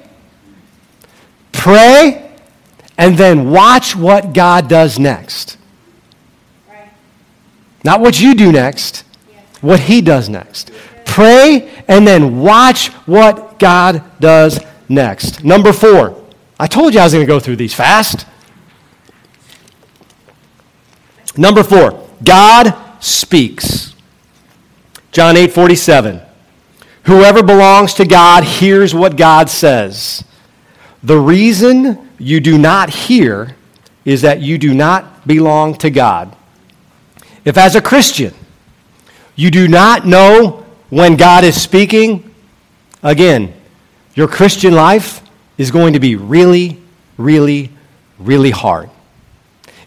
pray, 1.52 2.36
and 2.98 3.16
then 3.16 3.50
watch 3.50 3.96
what 3.96 4.34
God 4.34 4.68
does 4.68 4.98
next. 4.98 5.56
Right. 6.68 6.90
Not 7.82 8.00
what 8.00 8.20
you 8.20 8.34
do 8.34 8.52
next. 8.52 9.04
What 9.60 9.80
He 9.80 10.00
does 10.00 10.28
next. 10.28 10.70
Pray, 11.04 11.70
and 11.88 12.06
then 12.06 12.40
watch 12.40 12.88
what 13.06 13.58
God 13.58 14.02
does 14.20 14.60
next. 14.88 15.44
Number 15.44 15.72
four. 15.72 16.18
I 16.60 16.66
told 16.66 16.92
you 16.92 17.00
I 17.00 17.04
was 17.04 17.12
going 17.12 17.24
to 17.24 17.32
go 17.32 17.38
through 17.38 17.56
these 17.56 17.74
fast. 17.74 18.26
Number 21.36 21.62
four, 21.62 22.08
God 22.22 22.74
speaks. 23.00 23.94
John 25.12 25.36
8 25.36 25.52
47. 25.52 26.20
Whoever 27.04 27.42
belongs 27.42 27.94
to 27.94 28.04
God 28.04 28.44
hears 28.44 28.94
what 28.94 29.16
God 29.16 29.48
says. 29.48 30.24
The 31.02 31.18
reason 31.18 32.10
you 32.18 32.40
do 32.40 32.58
not 32.58 32.90
hear 32.90 33.56
is 34.04 34.22
that 34.22 34.40
you 34.40 34.58
do 34.58 34.74
not 34.74 35.26
belong 35.26 35.74
to 35.76 35.90
God. 35.90 36.34
If, 37.44 37.56
as 37.56 37.76
a 37.76 37.80
Christian, 37.80 38.34
you 39.38 39.52
do 39.52 39.68
not 39.68 40.04
know 40.04 40.66
when 40.90 41.16
God 41.16 41.44
is 41.44 41.62
speaking, 41.62 42.34
again, 43.04 43.54
your 44.16 44.26
Christian 44.26 44.74
life 44.74 45.22
is 45.56 45.70
going 45.70 45.92
to 45.92 46.00
be 46.00 46.16
really, 46.16 46.82
really, 47.16 47.70
really 48.18 48.50
hard. 48.50 48.90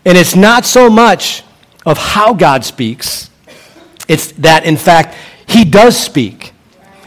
And 0.06 0.18
it's 0.18 0.38
not 0.38 0.66
so 0.66 0.90
much 0.90 1.44
of 1.86 1.98
how 1.98 2.34
God 2.34 2.64
speaks. 2.64 3.30
It's 4.08 4.32
that, 4.34 4.64
in 4.64 4.78
fact, 4.78 5.16
He 5.48 5.66
does 5.66 6.00
speak. 6.00 6.54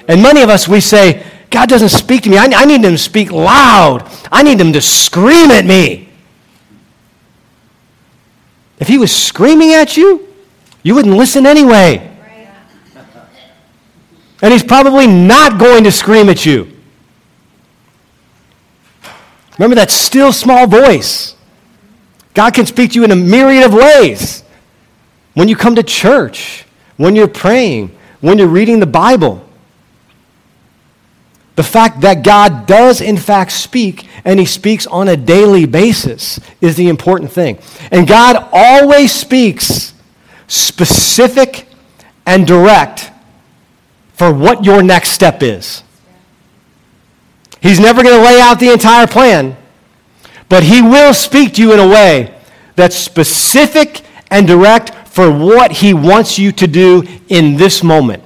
And 0.07 0.23
many 0.23 0.43
of 0.43 0.51
us, 0.51 0.69
we 0.69 0.81
say, 0.81 1.25
God 1.49 1.71
doesn't 1.71 1.89
speak 1.89 2.25
to 2.25 2.29
me. 2.31 2.37
I, 2.37 2.45
I 2.45 2.67
need 2.67 2.85
Him 2.85 2.93
to 2.93 2.99
speak 2.99 3.33
loud. 3.33 4.07
I 4.31 4.43
need 4.43 4.61
Him 4.61 4.75
to 4.75 4.83
scream 4.83 5.51
at 5.51 5.65
me. 5.65 6.11
If 8.79 8.89
He 8.89 8.99
was 8.99 9.17
screaming 9.17 9.73
at 9.73 9.97
you, 9.97 10.29
you 10.83 10.95
wouldn't 10.95 11.17
listen 11.17 11.47
anyway. 11.47 12.11
And 14.45 14.53
he's 14.53 14.63
probably 14.63 15.07
not 15.07 15.59
going 15.59 15.85
to 15.85 15.91
scream 15.91 16.29
at 16.29 16.45
you. 16.45 16.71
Remember 19.59 19.75
that 19.77 19.91
still 19.91 20.35
small 20.35 20.67
voice. 20.67 21.35
God 22.35 22.53
can 22.53 22.67
speak 22.67 22.91
to 22.91 22.97
you 22.97 23.05
in 23.05 23.11
a 23.11 23.17
myriad 23.17 23.65
of 23.65 23.73
ways. 23.73 24.45
When 25.33 25.49
you 25.49 25.57
come 25.57 25.77
to 25.77 25.83
church, 25.83 26.67
when 26.99 27.17
you're 27.17 27.27
praying, 27.27 27.97
when 28.21 28.37
you're 28.37 28.47
reading 28.47 28.81
the 28.81 28.87
Bible. 28.87 29.49
The 31.57 31.63
fact 31.63 32.03
that 32.03 32.23
God 32.23 32.67
does, 32.67 33.01
in 33.01 33.17
fact, 33.17 33.51
speak, 33.51 34.07
and 34.27 34.39
He 34.39 34.45
speaks 34.45 34.87
on 34.87 35.09
a 35.09 35.17
daily 35.17 35.65
basis, 35.65 36.39
is 36.61 36.77
the 36.77 36.91
important 36.91 37.33
thing. 37.33 37.59
And 37.91 38.07
God 38.07 38.47
always 38.53 39.11
speaks 39.11 39.95
specific 40.49 41.67
and 42.27 42.47
direct 42.47 43.11
for 44.15 44.33
what 44.33 44.65
your 44.65 44.83
next 44.83 45.11
step 45.11 45.43
is. 45.43 45.83
He's 47.61 47.81
never 47.81 48.03
going 48.03 48.17
to 48.17 48.23
lay 48.23 48.41
out 48.41 48.61
the 48.61 48.73
entire 48.73 49.07
plan, 49.07 49.57
but 50.49 50.63
He 50.63 50.83
will 50.83 51.13
speak 51.15 51.55
to 51.55 51.63
you 51.63 51.73
in 51.73 51.81
a 51.81 51.89
way 51.89 52.35
that's 52.77 52.97
specific 52.97 54.03
and 54.31 54.47
direct 54.47 55.09
for 55.09 55.31
what 55.31 55.73
He 55.73 55.95
wants 55.95 56.39
you 56.39 56.53
to 56.53 56.67
do 56.67 57.03
in 57.29 57.57
this 57.57 57.83
moment. 57.83 58.23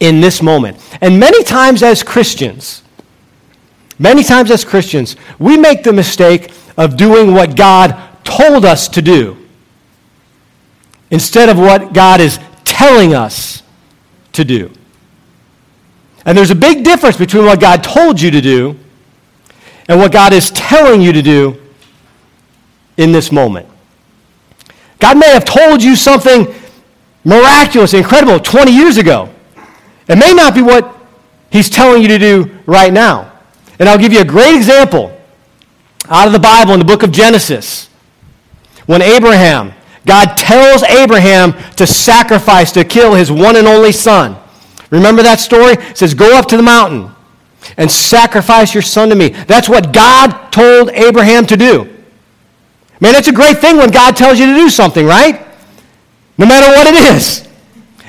In 0.00 0.20
this 0.20 0.42
moment. 0.42 0.78
And 1.00 1.20
many 1.20 1.44
times 1.44 1.82
as 1.82 2.02
Christians, 2.02 2.82
many 3.98 4.24
times 4.24 4.50
as 4.50 4.64
Christians, 4.64 5.16
we 5.38 5.56
make 5.56 5.82
the 5.82 5.92
mistake 5.92 6.52
of 6.76 6.96
doing 6.96 7.32
what 7.32 7.56
God 7.56 7.96
told 8.24 8.64
us 8.64 8.88
to 8.88 9.02
do 9.02 9.36
instead 11.10 11.48
of 11.48 11.58
what 11.58 11.92
God 11.92 12.20
is 12.20 12.38
telling 12.64 13.14
us 13.14 13.62
to 14.40 14.44
do. 14.44 14.70
And 16.24 16.36
there's 16.36 16.50
a 16.50 16.56
big 16.56 16.84
difference 16.84 17.16
between 17.16 17.44
what 17.44 17.60
God 17.60 17.82
told 17.82 18.20
you 18.20 18.30
to 18.30 18.40
do 18.40 18.78
and 19.88 19.98
what 19.98 20.12
God 20.12 20.32
is 20.32 20.50
telling 20.50 21.00
you 21.00 21.12
to 21.12 21.22
do 21.22 21.60
in 22.96 23.12
this 23.12 23.32
moment. 23.32 23.66
God 24.98 25.18
may 25.18 25.30
have 25.30 25.44
told 25.44 25.82
you 25.82 25.96
something 25.96 26.54
miraculous, 27.24 27.94
incredible 27.94 28.38
20 28.38 28.70
years 28.70 28.98
ago. 28.98 29.30
It 30.08 30.16
may 30.16 30.32
not 30.32 30.54
be 30.54 30.62
what 30.62 30.96
He's 31.50 31.70
telling 31.70 32.02
you 32.02 32.08
to 32.08 32.18
do 32.18 32.58
right 32.66 32.92
now. 32.92 33.32
And 33.78 33.88
I'll 33.88 33.98
give 33.98 34.12
you 34.12 34.20
a 34.20 34.24
great 34.24 34.54
example 34.54 35.16
out 36.08 36.26
of 36.26 36.32
the 36.32 36.38
Bible 36.38 36.72
in 36.74 36.78
the 36.78 36.84
book 36.84 37.02
of 37.02 37.12
Genesis. 37.12 37.88
When 38.86 39.02
Abraham, 39.02 39.72
God 40.06 40.36
tells 40.36 40.82
Abraham 40.82 41.52
to 41.76 41.86
sacrifice, 41.86 42.72
to 42.72 42.84
kill 42.84 43.14
his 43.14 43.30
one 43.30 43.56
and 43.56 43.66
only 43.66 43.92
son. 43.92 44.36
Remember 44.90 45.22
that 45.22 45.40
story? 45.40 45.74
It 45.74 45.96
says, 45.96 46.14
Go 46.14 46.36
up 46.36 46.46
to 46.48 46.56
the 46.56 46.62
mountain 46.62 47.14
and 47.76 47.90
sacrifice 47.90 48.74
your 48.74 48.82
son 48.82 49.10
to 49.10 49.14
me. 49.14 49.28
That's 49.28 49.68
what 49.68 49.92
God 49.92 50.50
told 50.50 50.90
Abraham 50.90 51.46
to 51.46 51.56
do. 51.56 51.84
Man, 53.00 53.14
it's 53.14 53.28
a 53.28 53.32
great 53.32 53.58
thing 53.58 53.76
when 53.76 53.90
God 53.90 54.16
tells 54.16 54.38
you 54.38 54.46
to 54.46 54.54
do 54.54 54.68
something, 54.68 55.06
right? 55.06 55.46
No 56.36 56.46
matter 56.46 56.66
what 56.66 56.86
it 56.86 57.16
is. 57.16 57.48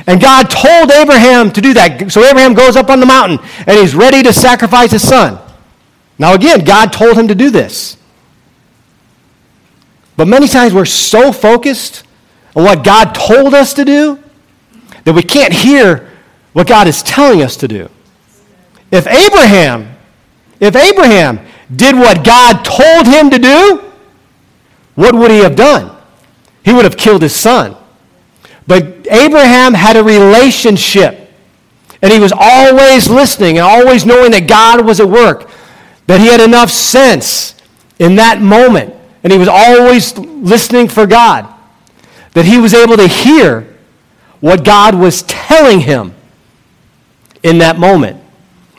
And 0.08 0.20
God 0.20 0.50
told 0.50 0.92
Abraham 0.92 1.52
to 1.52 1.62
do 1.62 1.74
that. 1.76 2.12
So 2.12 2.24
Abraham 2.24 2.54
goes 2.54 2.76
up 2.76 2.90
on 2.90 3.00
the 3.00 3.06
mountain 3.06 3.40
and 3.68 3.78
he's 3.78 3.96
ready 3.96 4.24
to 4.24 4.34
sacrifice 4.34 4.92
his 4.92 5.08
son. 5.08 5.40
Now, 6.18 6.34
again, 6.34 6.64
God 6.64 6.92
told 6.92 7.18
him 7.18 7.28
to 7.28 7.36
do 7.36 7.50
this. 7.50 7.98
But 10.22 10.28
many 10.28 10.48
times 10.48 10.72
we're 10.72 10.86
so 10.86 11.32
focused 11.32 12.04
on 12.56 12.64
what 12.64 12.84
God 12.84 13.16
told 13.16 13.56
us 13.56 13.74
to 13.74 13.84
do 13.84 14.24
that 15.04 15.14
we 15.16 15.24
can't 15.24 15.52
hear 15.52 16.12
what 16.54 16.68
God 16.68 16.86
is 16.86 17.02
telling 17.02 17.42
us 17.42 17.58
to 17.58 17.68
do. 17.68 17.90
If 18.92 19.08
Abraham, 19.08 19.98
if 20.60 20.76
Abraham 20.76 21.40
did 21.76 21.96
what 21.96 22.24
God 22.24 22.64
told 22.64 23.08
him 23.08 23.32
to 23.32 23.40
do, 23.40 23.92
what 24.94 25.16
would 25.16 25.32
he 25.32 25.40
have 25.40 25.56
done? 25.56 25.98
He 26.64 26.72
would 26.72 26.86
have 26.86 26.98
killed 26.98 27.24
his 27.24 27.36
son. 27.36 27.76
But 28.68 29.08
Abraham 29.10 29.74
had 29.74 29.98
a 29.98 30.04
relationship, 30.04 31.32
and 32.04 32.14
he 32.14 32.20
was 32.20 32.32
always 32.32 33.10
listening 33.10 33.58
and 33.58 33.66
always 33.66 34.06
knowing 34.06 34.30
that 34.34 34.48
God 34.48 34.86
was 34.86 35.00
at 35.00 35.10
work, 35.10 35.50
that 36.06 36.20
he 36.20 36.28
had 36.28 36.42
enough 36.42 36.70
sense 36.70 37.56
in 37.98 38.18
that 38.18 38.40
moment, 38.40 38.94
and 39.24 39.32
he 39.32 39.38
was 39.38 39.48
always 39.48 40.18
listening 40.18 40.88
for 40.88 41.06
God, 41.06 41.48
that 42.34 42.46
he 42.46 42.58
was 42.60 42.74
able 42.74 42.98
to 42.98 43.08
hear 43.08 43.68
what 44.40 44.66
God 44.66 44.96
was 44.96 45.22
telling 45.24 45.82
him 45.82 46.14
in 47.44 47.60
that 47.60 47.78
moment. 47.80 48.22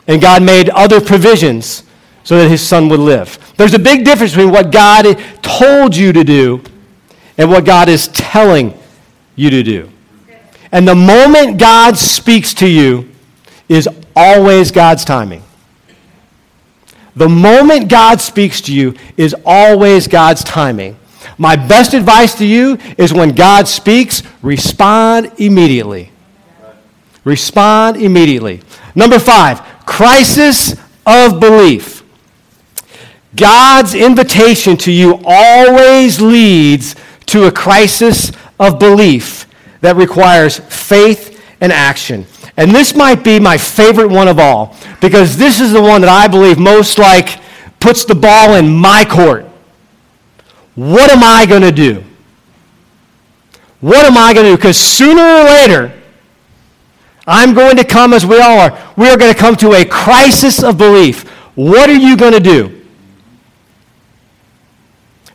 And 0.07 0.21
God 0.21 0.43
made 0.43 0.69
other 0.69 0.99
provisions 0.99 1.83
so 2.23 2.37
that 2.37 2.49
his 2.49 2.65
son 2.65 2.89
would 2.89 2.99
live. 2.99 3.53
There's 3.57 3.73
a 3.73 3.79
big 3.79 4.03
difference 4.03 4.33
between 4.33 4.51
what 4.51 4.71
God 4.71 5.17
told 5.41 5.95
you 5.95 6.11
to 6.13 6.23
do 6.23 6.61
and 7.37 7.49
what 7.49 7.65
God 7.65 7.89
is 7.89 8.09
telling 8.09 8.77
you 9.35 9.49
to 9.49 9.63
do. 9.63 9.89
And 10.71 10.87
the 10.87 10.95
moment 10.95 11.57
God 11.57 11.97
speaks 11.97 12.53
to 12.55 12.67
you 12.67 13.09
is 13.69 13.87
always 14.15 14.71
God's 14.71 15.05
timing. 15.05 15.43
The 17.15 17.29
moment 17.29 17.89
God 17.89 18.19
speaks 18.21 18.61
to 18.61 18.73
you 18.73 18.95
is 19.17 19.35
always 19.45 20.07
God's 20.07 20.43
timing. 20.43 20.97
My 21.37 21.55
best 21.55 21.93
advice 21.93 22.35
to 22.35 22.45
you 22.45 22.77
is 22.97 23.13
when 23.13 23.35
God 23.35 23.67
speaks, 23.67 24.23
respond 24.41 25.31
immediately. 25.37 26.11
Respond 27.23 27.97
immediately. 27.97 28.61
Number 28.95 29.19
five, 29.19 29.61
crisis 29.85 30.75
of 31.05 31.39
belief. 31.39 32.03
God's 33.35 33.95
invitation 33.95 34.77
to 34.77 34.91
you 34.91 35.19
always 35.25 36.21
leads 36.21 36.95
to 37.27 37.45
a 37.45 37.51
crisis 37.51 38.31
of 38.59 38.79
belief 38.79 39.47
that 39.81 39.95
requires 39.95 40.59
faith 40.59 41.41
and 41.61 41.71
action. 41.71 42.25
And 42.55 42.71
this 42.71 42.95
might 42.95 43.23
be 43.23 43.39
my 43.39 43.57
favorite 43.57 44.09
one 44.09 44.27
of 44.27 44.39
all 44.39 44.75
because 45.01 45.37
this 45.37 45.59
is 45.59 45.71
the 45.71 45.81
one 45.81 46.01
that 46.01 46.09
I 46.09 46.27
believe 46.27 46.59
most 46.59 46.99
like 46.99 47.39
puts 47.79 48.05
the 48.05 48.15
ball 48.15 48.55
in 48.55 48.73
my 48.75 49.05
court. 49.05 49.45
What 50.75 51.11
am 51.11 51.23
I 51.23 51.45
going 51.45 51.61
to 51.61 51.71
do? 51.71 52.03
What 53.81 54.05
am 54.05 54.17
I 54.17 54.33
going 54.33 54.45
to 54.45 54.51
do? 54.51 54.55
Because 54.55 54.77
sooner 54.77 55.21
or 55.21 55.43
later, 55.43 56.01
I'm 57.25 57.53
going 57.53 57.77
to 57.77 57.83
come 57.83 58.13
as 58.13 58.25
we 58.25 58.39
all 58.39 58.59
are. 58.59 58.93
We 58.95 59.09
are 59.09 59.17
going 59.17 59.33
to 59.33 59.39
come 59.39 59.55
to 59.57 59.73
a 59.73 59.85
crisis 59.85 60.63
of 60.63 60.77
belief. 60.77 61.27
What 61.55 61.89
are 61.89 61.95
you 61.95 62.15
going 62.15 62.33
to 62.33 62.39
do? 62.39 62.85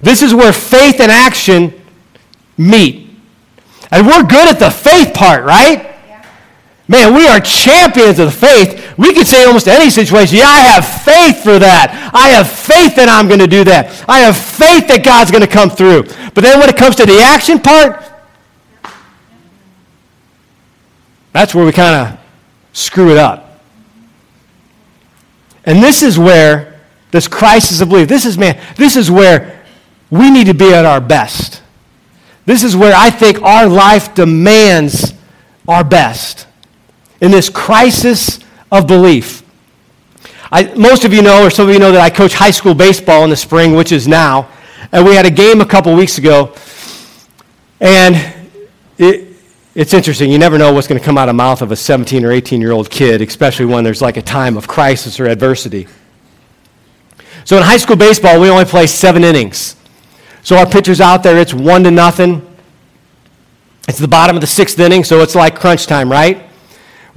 This 0.01 0.23
is 0.23 0.35
where 0.35 0.53
faith 0.53 1.01
and 1.01 1.11
action 1.11 1.75
meet. 2.57 3.11
And 3.91 4.07
we're 4.07 4.23
good 4.23 4.49
at 4.49 4.59
the 4.59 4.71
faith 4.71 5.15
part, 5.15 5.45
right? 5.45 5.88
Man, 6.91 7.15
we 7.15 7.29
are 7.29 7.39
champions 7.39 8.19
of 8.19 8.27
the 8.27 8.33
faith. 8.33 8.97
We 8.97 9.13
can 9.13 9.27
say 9.27 9.45
almost 9.45 9.69
any 9.69 9.91
situation, 9.91 10.39
yeah, 10.39 10.47
I 10.47 10.61
have 10.61 10.89
faith 11.05 11.43
for 11.43 11.59
that. 11.59 12.11
I 12.15 12.31
have 12.31 12.51
faith 12.51 12.97
that 12.97 13.11
I'm 13.11 13.29
going 13.29 13.41
to 13.41 13.47
do 13.47 13.63
that. 13.65 14.05
I 14.09 14.21
have 14.21 14.35
faith 14.35 14.89
that 14.89 15.03
God's 15.05 15.31
going 15.31 15.43
to 15.43 15.49
come 15.49 15.69
through. 15.69 16.05
But 16.33 16.45
then 16.45 16.59
when 16.59 16.71
it 16.71 16.79
comes 16.79 16.97
to 16.97 17.05
the 17.05 17.21
action 17.21 17.61
part, 17.61 18.03
that's 21.35 21.55
where 21.55 21.67
we 21.67 21.73
kind 21.73 21.95
of 21.95 22.21
screw 22.73 23.11
it 23.11 23.19
up. 23.19 23.61
And 25.67 25.83
this 25.83 26.03
is 26.03 26.19
where 26.19 26.81
this 27.11 27.29
crisis 27.29 27.83
of 27.83 27.91
belief, 27.91 28.09
this 28.09 28.25
is, 28.25 28.39
man, 28.39 28.59
this 28.77 28.97
is 28.97 29.11
where 29.11 29.63
we 30.11 30.31
need 30.31 30.47
to 30.47 30.55
be 30.55 30.73
at 30.73 30.87
our 30.87 31.03
best. 31.03 31.63
This 32.47 32.65
is 32.65 32.75
where 32.75 32.95
I 32.97 33.11
think 33.11 33.43
our 33.43 33.67
life 33.67 34.15
demands 34.15 35.13
our 35.69 35.85
best 35.85 36.48
in 37.21 37.31
this 37.31 37.49
crisis 37.49 38.41
of 38.71 38.87
belief. 38.87 39.43
I, 40.51 40.75
most 40.75 41.05
of 41.05 41.13
you 41.13 41.23
know, 41.23 41.45
or 41.45 41.51
some 41.51 41.69
of 41.69 41.75
you 41.75 41.81
know, 41.81 41.93
that 41.93 42.01
I 42.01 42.11
coach 42.11 42.35
high 42.35 42.51
school 42.51 42.75
baseball 42.75 43.25
in 43.25 43.31
the 43.31 43.37
spring, 43.37 43.75
which 43.75 43.93
is 43.93 44.09
now. 44.09 44.49
And 44.93 45.05
we 45.05 45.15
had 45.15 45.27
a 45.27 45.31
game 45.31 45.61
a 45.61 45.67
couple 45.67 45.95
weeks 45.95 46.17
ago. 46.17 46.55
And 47.81 48.35
it, 48.97 49.29
it's 49.75 49.93
interesting. 49.93 50.31
You 50.31 50.39
never 50.39 50.57
know 50.57 50.73
what's 50.73 50.87
going 50.87 50.99
to 50.99 51.05
come 51.05 51.19
out 51.19 51.29
of 51.29 51.35
the 51.35 51.37
mouth 51.37 51.61
of 51.61 51.71
a 51.71 51.77
17 51.77 52.25
or 52.25 52.33
18 52.33 52.61
year 52.61 52.73
old 52.73 52.91
kid, 52.91 53.21
especially 53.21 53.67
when 53.67 53.85
there's 53.85 54.01
like 54.01 54.17
a 54.17 54.23
time 54.23 54.57
of 54.57 54.67
crisis 54.67 55.21
or 55.21 55.27
adversity. 55.27 55.87
So 57.45 57.57
in 57.57 57.63
high 57.63 57.77
school 57.77 57.97
baseball, 57.97 58.41
we 58.41 58.49
only 58.49 58.65
play 58.65 58.87
seven 58.87 59.25
innings. 59.25 59.77
So 60.43 60.57
our 60.57 60.67
pitcher's 60.67 61.01
out 61.01 61.23
there, 61.23 61.37
it's 61.39 61.53
one 61.53 61.85
to 61.85 61.91
nothing. 61.91 62.45
It's 63.87 63.99
the 63.99 64.09
bottom 64.09 64.37
of 64.37 64.41
the 64.41 64.47
sixth 64.47 64.79
inning, 64.79 65.05
so 65.05 65.21
it's 65.21 65.35
like 65.35 65.59
crunch 65.59 65.87
time, 65.87 66.11
right? 66.11 66.48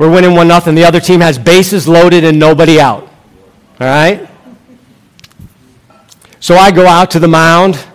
We're 0.01 0.09
winning 0.09 0.33
one 0.33 0.47
nothing. 0.47 0.73
The 0.73 0.83
other 0.83 0.99
team 0.99 1.21
has 1.21 1.37
bases 1.37 1.87
loaded 1.87 2.23
and 2.23 2.39
nobody 2.39 2.81
out. 2.81 3.03
All 3.03 3.11
right? 3.81 4.27
So 6.39 6.55
I 6.55 6.71
go 6.71 6.87
out 6.87 7.11
to 7.11 7.19
the 7.19 7.27
mound 7.27 7.85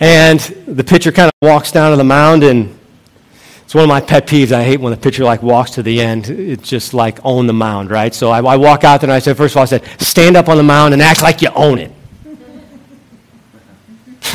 And 0.00 0.40
the 0.40 0.82
pitcher 0.82 1.12
kind 1.12 1.28
of 1.28 1.34
walks 1.40 1.70
down 1.70 1.92
to 1.92 1.96
the 1.96 2.02
mound, 2.02 2.42
and 2.42 2.76
it's 3.62 3.72
one 3.72 3.84
of 3.84 3.88
my 3.88 4.00
pet 4.00 4.26
peeves. 4.26 4.50
I 4.50 4.64
hate 4.64 4.80
when 4.80 4.90
the 4.90 4.96
pitcher 4.96 5.22
like 5.22 5.44
walks 5.44 5.70
to 5.72 5.84
the 5.84 6.00
end. 6.00 6.28
It's 6.28 6.68
just 6.68 6.92
like 6.92 7.20
own 7.24 7.46
the 7.46 7.52
mound, 7.52 7.92
right? 7.92 8.12
So 8.12 8.30
I, 8.30 8.42
I 8.42 8.56
walk 8.56 8.82
out 8.82 9.00
there 9.00 9.08
and 9.08 9.14
I 9.14 9.20
said, 9.20 9.36
first 9.36 9.52
of 9.52 9.58
all, 9.58 9.62
I 9.62 9.66
said, 9.66 9.84
stand 10.00 10.36
up 10.36 10.48
on 10.48 10.56
the 10.56 10.64
mound 10.64 10.92
and 10.92 11.00
act 11.00 11.22
like 11.22 11.40
you 11.40 11.50
own 11.54 11.78
it. 11.78 11.92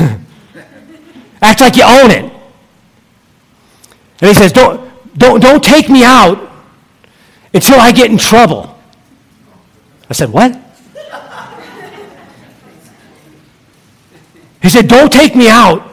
act 1.42 1.60
like 1.60 1.76
you 1.76 1.84
own 1.84 2.10
it. 2.10 2.32
And 4.22 4.28
he 4.28 4.32
says, 4.32 4.52
don't, 4.52 4.79
don't, 5.20 5.40
don't 5.40 5.62
take 5.62 5.90
me 5.90 6.02
out 6.02 6.50
until 7.52 7.78
I 7.78 7.92
get 7.92 8.10
in 8.10 8.16
trouble. 8.16 8.74
I 10.08 10.14
said, 10.14 10.30
what? 10.30 10.58
He 14.62 14.68
said, 14.68 14.88
Don't 14.88 15.12
take 15.12 15.34
me 15.34 15.48
out 15.48 15.90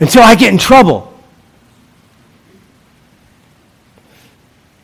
until 0.00 0.22
I 0.22 0.34
get 0.34 0.52
in 0.52 0.58
trouble. 0.58 1.12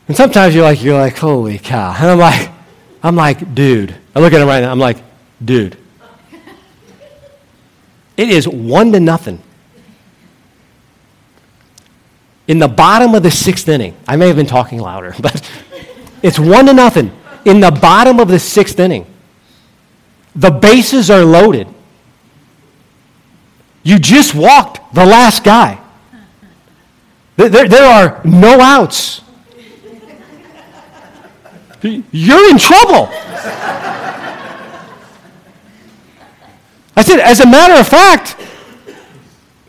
And 0.09 0.17
sometimes 0.17 0.55
you're 0.55 0.65
like, 0.65 0.83
you're 0.83 0.99
like, 0.99 1.17
holy 1.17 1.59
cow. 1.59 1.95
And 1.97 2.11
I'm 2.11 2.19
like, 2.19 2.51
I'm 3.03 3.15
like, 3.15 3.55
dude. 3.55 3.95
I 4.15 4.19
look 4.19 4.33
at 4.33 4.41
him 4.41 4.49
right 4.49 4.61
now, 4.61 4.73
I'm 4.73 4.79
like, 4.79 4.99
dude. 5.45 5.77
It 8.17 8.29
is 8.29 8.49
one 8.49 8.91
to 8.93 9.01
nothing. 9.01 9.41
In 12.51 12.59
the 12.59 12.67
bottom 12.67 13.15
of 13.15 13.23
the 13.23 13.31
sixth 13.31 13.69
inning, 13.69 13.97
I 14.09 14.17
may 14.17 14.27
have 14.27 14.35
been 14.35 14.45
talking 14.45 14.81
louder, 14.81 15.15
but 15.21 15.49
it's 16.21 16.37
one 16.37 16.67
to 16.67 16.73
nothing. 16.73 17.13
In 17.45 17.61
the 17.61 17.71
bottom 17.71 18.19
of 18.19 18.27
the 18.27 18.41
sixth 18.41 18.81
inning, 18.81 19.07
the 20.35 20.51
bases 20.51 21.13
are 21.13 21.23
loaded. 21.25 21.69
You 23.85 24.01
just 24.01 24.35
walked 24.35 24.93
the 24.93 25.07
last 25.07 25.45
guy. 25.45 25.81
There, 27.37 27.69
there 27.69 27.85
are 27.85 28.21
no 28.25 28.61
outs. 28.61 29.21
You're 31.83 32.51
in 32.51 32.59
trouble. 32.59 33.11
I 36.97 37.03
said, 37.03 37.21
as 37.21 37.39
a 37.39 37.47
matter 37.47 37.79
of 37.79 37.87
fact, 37.87 38.35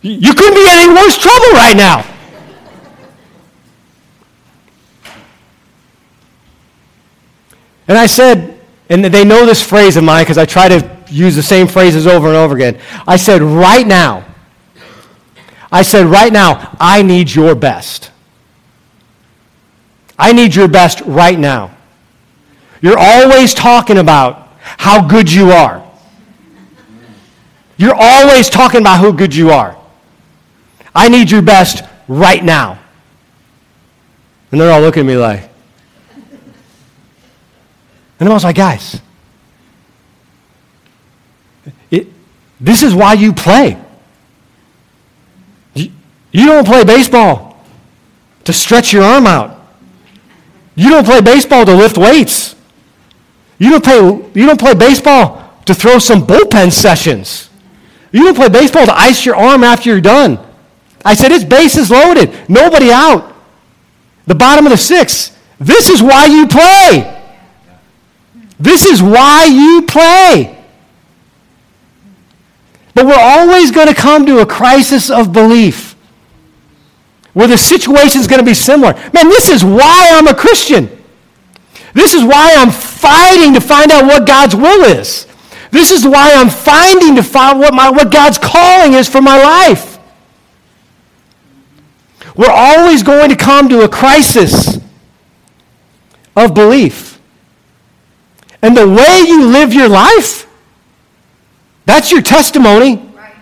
you 0.01 0.33
couldn't 0.33 0.55
be 0.55 0.61
in 0.61 0.89
any 0.89 0.93
worse 0.95 1.15
trouble 1.19 1.51
right 1.51 1.77
now. 1.77 2.11
And 7.91 7.97
I 7.97 8.05
said, 8.05 8.57
and 8.87 9.03
they 9.03 9.25
know 9.25 9.45
this 9.45 9.61
phrase 9.61 9.97
of 9.97 10.05
mine 10.05 10.23
because 10.23 10.37
I 10.37 10.45
try 10.45 10.69
to 10.69 10.97
use 11.09 11.35
the 11.35 11.43
same 11.43 11.67
phrases 11.67 12.07
over 12.07 12.29
and 12.29 12.37
over 12.37 12.55
again. 12.55 12.79
I 13.05 13.17
said, 13.17 13.41
right 13.41 13.85
now, 13.85 14.25
I 15.69 15.81
said, 15.81 16.05
right 16.05 16.31
now, 16.31 16.73
I 16.79 17.01
need 17.01 17.35
your 17.35 17.53
best. 17.53 18.09
I 20.17 20.31
need 20.31 20.55
your 20.55 20.69
best 20.69 21.01
right 21.01 21.37
now. 21.37 21.75
You're 22.79 22.97
always 22.97 23.53
talking 23.53 23.97
about 23.97 24.47
how 24.61 25.05
good 25.05 25.29
you 25.29 25.51
are. 25.51 25.85
You're 27.75 27.93
always 27.93 28.49
talking 28.49 28.79
about 28.79 28.99
how 29.01 29.11
good 29.11 29.35
you 29.35 29.49
are. 29.49 29.77
I 30.95 31.09
need 31.09 31.29
your 31.29 31.41
best 31.41 31.83
right 32.07 32.41
now. 32.41 32.79
And 34.49 34.61
they're 34.61 34.71
all 34.71 34.79
looking 34.79 35.01
at 35.01 35.07
me 35.07 35.17
like, 35.17 35.50
and 38.21 38.29
I 38.29 38.33
was 38.33 38.43
like, 38.43 38.55
guys, 38.55 39.01
it, 41.89 42.07
this 42.59 42.83
is 42.83 42.93
why 42.93 43.13
you 43.13 43.33
play. 43.33 43.83
You, 45.73 45.91
you 46.31 46.45
don't 46.45 46.67
play 46.67 46.83
baseball 46.83 47.65
to 48.43 48.53
stretch 48.53 48.93
your 48.93 49.01
arm 49.01 49.25
out. 49.25 49.59
You 50.75 50.91
don't 50.91 51.03
play 51.03 51.21
baseball 51.21 51.65
to 51.65 51.73
lift 51.73 51.97
weights. 51.97 52.55
You 53.57 53.71
don't 53.71 53.83
play, 53.83 54.39
you 54.39 54.45
don't 54.45 54.59
play 54.59 54.75
baseball 54.75 55.51
to 55.65 55.73
throw 55.73 55.97
some 55.97 56.27
bullpen 56.27 56.71
sessions. 56.71 57.49
You 58.11 58.25
don't 58.25 58.35
play 58.35 58.49
baseball 58.49 58.85
to 58.85 58.93
ice 58.93 59.25
your 59.25 59.35
arm 59.35 59.63
after 59.63 59.89
you're 59.89 59.99
done. 59.99 60.37
I 61.03 61.15
said, 61.15 61.31
it's 61.31 61.43
bases 61.43 61.89
loaded. 61.89 62.47
Nobody 62.47 62.91
out. 62.91 63.33
The 64.27 64.35
bottom 64.35 64.67
of 64.67 64.71
the 64.71 64.77
sixth. 64.77 65.35
This 65.57 65.89
is 65.89 66.03
why 66.03 66.27
you 66.27 66.47
play. 66.47 67.20
This 68.61 68.85
is 68.85 69.01
why 69.01 69.45
you 69.45 69.81
play. 69.87 70.55
But 72.93 73.07
we're 73.07 73.15
always 73.17 73.71
going 73.71 73.87
to 73.87 73.95
come 73.95 74.25
to 74.27 74.39
a 74.39 74.45
crisis 74.45 75.09
of 75.09 75.33
belief 75.33 75.95
where 77.33 77.47
the 77.47 77.57
situation 77.57 78.21
is 78.21 78.27
going 78.27 78.39
to 78.39 78.45
be 78.45 78.53
similar. 78.53 78.93
Man, 79.13 79.29
this 79.29 79.49
is 79.49 79.63
why 79.63 80.09
I'm 80.11 80.27
a 80.27 80.35
Christian. 80.35 80.89
This 81.93 82.13
is 82.13 82.23
why 82.23 82.53
I'm 82.55 82.69
fighting 82.69 83.53
to 83.55 83.61
find 83.61 83.91
out 83.91 84.05
what 84.05 84.27
God's 84.27 84.55
will 84.55 84.83
is. 84.83 85.25
This 85.71 85.91
is 85.91 86.05
why 86.05 86.33
I'm 86.33 86.49
finding 86.49 87.15
to 87.15 87.23
find 87.23 87.59
what, 87.59 87.73
my, 87.73 87.89
what 87.89 88.11
God's 88.11 88.37
calling 88.37 88.93
is 88.93 89.09
for 89.09 89.21
my 89.21 89.41
life. 89.41 89.97
We're 92.35 92.51
always 92.51 93.01
going 93.01 93.29
to 93.29 93.35
come 93.35 93.69
to 93.69 93.81
a 93.81 93.89
crisis 93.89 94.77
of 96.35 96.53
belief. 96.53 97.10
And 98.61 98.77
the 98.77 98.87
way 98.87 99.23
you 99.27 99.47
live 99.47 99.73
your 99.73 99.89
life 99.89 100.47
that's 101.85 102.11
your 102.11 102.21
testimony. 102.21 102.95
Right. 102.95 103.33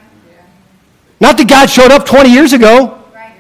Not 1.20 1.38
that 1.38 1.48
God 1.48 1.70
showed 1.70 1.92
up 1.92 2.06
20 2.06 2.32
years 2.32 2.54
ago. 2.54 3.00
Right. 3.14 3.34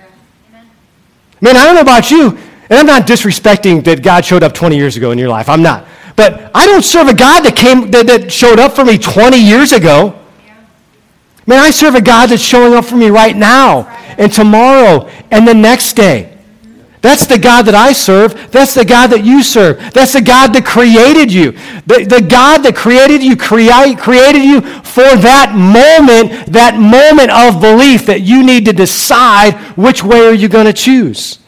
Man, 1.42 1.58
I 1.58 1.65
don't 1.65 1.76
know 1.76 1.82
about 1.82 2.12
you, 2.12 2.38
and 2.70 2.74
I'm 2.74 2.86
not 2.86 3.08
disrespecting 3.08 3.84
that 3.86 4.04
God 4.04 4.26
showed 4.26 4.44
up 4.44 4.54
20 4.54 4.76
years 4.76 4.98
ago 4.98 5.12
in 5.12 5.18
your 5.18 5.30
life. 5.30 5.50
I'm 5.50 5.62
not. 5.62 5.88
But 6.15 6.52
I 6.54 6.65
don't 6.68 6.84
serve 6.84 7.08
a 7.08 7.13
God 7.13 7.42
that 7.46 7.56
came 7.56 7.89
that, 7.92 8.08
that 8.08 8.32
showed 8.32 8.60
up 8.60 8.74
for 8.74 8.84
me 8.84 8.98
20 8.98 9.38
years 9.38 9.72
ago. 9.72 10.20
Yeah. 10.46 10.56
Man, 11.48 11.60
I 11.60 11.72
serve 11.72 11.96
a 11.96 12.02
God 12.02 12.30
that's 12.30 12.42
showing 12.42 12.74
up 12.74 12.86
for 12.86 12.98
me 12.98 13.10
right 13.10 13.36
now 13.36 13.84
right. 13.84 14.15
and 14.20 14.32
tomorrow 14.32 15.10
and 15.32 15.48
the 15.48 15.54
next 15.54 15.94
day. 15.94 16.29
That's 17.02 17.28
the 17.28 17.40
God 17.40 17.66
that 17.66 17.76
I 17.76 17.94
serve. 17.94 18.52
That's 18.52 18.74
the 18.74 18.84
God 18.84 19.08
that 19.08 19.24
you 19.24 19.42
serve. 19.42 19.94
That's 19.94 20.14
the 20.14 20.22
God 20.22 20.54
that 20.54 20.66
created 20.66 21.32
you. 21.32 21.54
The, 21.88 22.06
the 22.06 22.26
God 22.28 22.64
that 22.64 22.76
created 22.76 23.24
you 23.24 23.38
create, 23.38 23.98
created 23.98 24.44
you 24.44 24.62
for 24.62 25.16
that 25.16 25.54
moment, 25.56 26.52
that 26.52 26.78
moment 26.78 27.32
of 27.32 27.62
belief 27.62 28.06
that 28.08 28.22
you 28.22 28.46
need 28.46 28.66
to 28.66 28.74
decide 28.74 29.54
which 29.78 30.04
way 30.04 30.28
are 30.28 30.34
you 30.34 30.50
going 30.50 30.66
to 30.66 30.74
choose. 30.74 31.40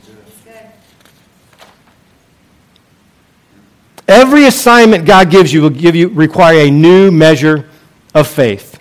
Every 4.08 4.46
assignment 4.46 5.06
God 5.06 5.30
gives 5.30 5.54
you 5.54 5.62
will 5.62 5.70
give 5.70 5.96
you 5.96 6.10
require 6.10 6.68
a 6.68 6.72
new 6.72 7.12
measure 7.12 7.70
of 8.14 8.28
faith. 8.28 8.78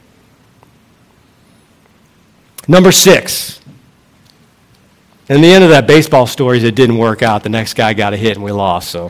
Number 2.67 2.93
six, 2.93 3.60
and 5.31 5.45
the 5.45 5.47
end 5.47 5.63
of 5.63 5.71
that 5.71 5.87
baseball 5.87 6.27
story 6.27 6.59
is 6.59 6.65
it 6.65 6.75
didn't 6.75 6.99
work 6.99 7.23
out. 7.23 7.45
The 7.45 7.51
next 7.51 7.75
guy 7.75 7.95
got 7.95 8.13
a 8.13 8.17
hit 8.17 8.35
and 8.37 8.45
we 8.45 8.51
lost, 8.51 8.91
so. 8.91 9.09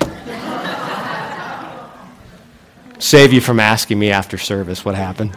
Save 2.99 3.33
you 3.33 3.41
from 3.41 3.59
asking 3.59 3.99
me 3.99 4.11
after 4.11 4.37
service 4.37 4.85
what 4.85 4.95
happened. 4.95 5.35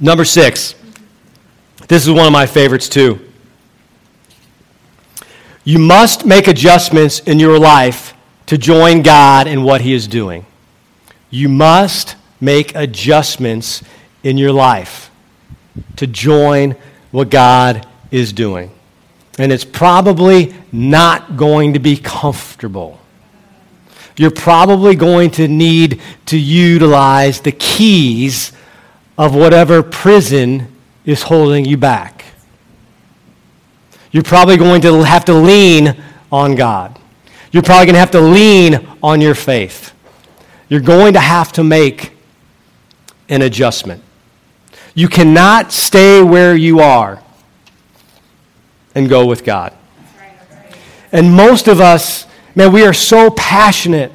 Number 0.00 0.24
six. 0.24 0.74
This 1.86 2.04
is 2.04 2.12
one 2.12 2.26
of 2.26 2.32
my 2.32 2.46
favorites 2.46 2.88
too. 2.88 3.20
You 5.62 5.78
must 5.78 6.26
make 6.26 6.48
adjustments 6.48 7.20
in 7.20 7.38
your 7.38 7.56
life 7.56 8.14
to 8.46 8.58
join 8.58 9.02
God 9.02 9.46
in 9.46 9.62
what 9.62 9.82
He 9.82 9.94
is 9.94 10.08
doing. 10.08 10.44
You 11.30 11.48
must 11.48 12.16
make 12.40 12.74
adjustments 12.74 13.84
in 14.24 14.38
your 14.38 14.52
life 14.52 15.12
to 15.94 16.08
join 16.08 16.74
what 17.12 17.30
God 17.30 17.86
is 18.10 18.32
doing. 18.32 18.70
And 19.38 19.52
it's 19.52 19.64
probably 19.64 20.54
not 20.72 21.36
going 21.36 21.74
to 21.74 21.78
be 21.78 21.96
comfortable. 21.96 23.00
You're 24.16 24.32
probably 24.32 24.96
going 24.96 25.30
to 25.32 25.46
need 25.46 26.00
to 26.26 26.36
utilize 26.36 27.40
the 27.40 27.52
keys 27.52 28.52
of 29.16 29.34
whatever 29.34 29.82
prison 29.82 30.74
is 31.04 31.22
holding 31.22 31.64
you 31.64 31.76
back. 31.76 32.24
You're 34.10 34.24
probably 34.24 34.56
going 34.56 34.80
to 34.82 35.02
have 35.02 35.24
to 35.26 35.34
lean 35.34 35.96
on 36.32 36.56
God. 36.56 36.98
You're 37.52 37.62
probably 37.62 37.86
going 37.86 37.94
to 37.94 38.00
have 38.00 38.10
to 38.12 38.20
lean 38.20 38.88
on 39.02 39.20
your 39.20 39.34
faith. 39.34 39.92
You're 40.68 40.80
going 40.80 41.14
to 41.14 41.20
have 41.20 41.52
to 41.52 41.64
make 41.64 42.12
an 43.28 43.42
adjustment. 43.42 44.02
You 44.94 45.08
cannot 45.08 45.72
stay 45.72 46.22
where 46.22 46.56
you 46.56 46.80
are 46.80 47.22
and 48.98 49.08
go 49.08 49.24
with 49.24 49.44
God. 49.44 49.72
And 51.12 51.32
most 51.32 51.68
of 51.68 51.80
us, 51.80 52.26
man, 52.56 52.72
we 52.72 52.84
are 52.84 52.92
so 52.92 53.30
passionate 53.30 54.10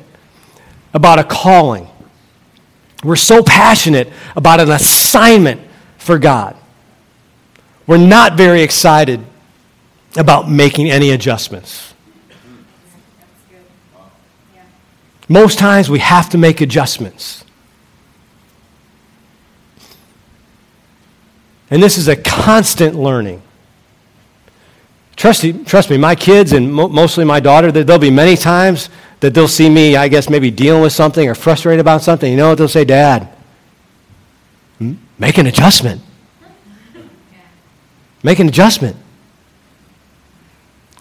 about 0.94 1.20
a 1.20 1.24
calling. 1.24 1.88
We're 3.02 3.16
so 3.16 3.42
passionate 3.42 4.12
about 4.36 4.60
an 4.60 4.70
assignment 4.70 5.62
for 5.98 6.20
God. 6.20 6.58
We're 7.88 7.98
not 7.98 8.36
very 8.36 8.62
excited 8.62 9.26
about 10.18 10.52
making 10.52 10.92
any 10.92 11.12
adjustments. 11.12 11.94
Most 15.30 15.58
times 15.58 15.90
we 15.90 16.00
have 16.00 16.30
to 16.32 16.38
make 16.38 16.60
adjustments. 16.60 17.46
And 21.72 21.82
this 21.82 21.98
is 21.98 22.10
a 22.10 22.18
constant 22.18 22.96
learning. 22.96 23.42
Trust, 25.16 25.46
trust 25.66 25.90
me, 25.90 25.98
my 25.98 26.16
kids 26.16 26.54
and 26.54 26.74
mo- 26.74 26.90
mostly 26.90 27.24
my 27.24 27.40
daughter, 27.40 27.72
there'll 27.72 28.00
be 28.00 28.10
many 28.10 28.36
times 28.36 28.90
that 29.20 29.34
they'll 29.34 29.48
see 29.48 29.70
me, 29.70 29.96
I 29.96 30.08
guess, 30.08 30.30
maybe 30.30 30.52
dealing 30.52 30.82
with 30.82 30.92
something 30.92 31.30
or 31.30 31.36
frustrated 31.36 31.80
about 31.80 32.02
something. 32.02 32.30
You 32.30 32.38
know 32.38 32.50
what 32.50 32.58
they'll 32.58 32.68
say? 32.68 32.84
Dad, 32.84 33.30
make 35.18 35.38
an 35.38 35.48
adjustment. 35.48 36.02
Make 38.24 38.40
an 38.40 38.48
adjustment. 38.48 38.98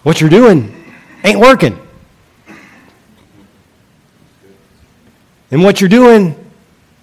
What 0.02 0.20
you're 0.20 0.30
doing 0.30 0.74
ain't 1.24 1.38
working. 1.38 1.78
And 5.50 5.62
what 5.62 5.80
you're 5.80 5.90
doing, 5.90 6.28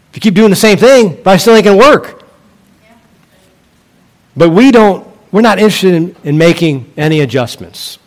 if 0.10 0.16
you 0.16 0.22
keep 0.22 0.34
doing 0.34 0.50
the 0.50 0.56
same 0.56 0.78
thing, 0.78 1.22
but 1.24 1.32
I 1.32 1.38
still 1.38 1.56
ain't 1.56 1.66
going 1.66 1.80
to 1.80 1.86
work. 1.86 2.24
But 4.36 4.50
we 4.50 4.72
don't, 4.72 5.08
we're 5.32 5.42
not 5.42 5.60
interested 5.60 5.94
in, 5.94 6.16
in 6.24 6.38
making 6.38 6.92
any 6.98 7.22
adjustments. 7.22 8.00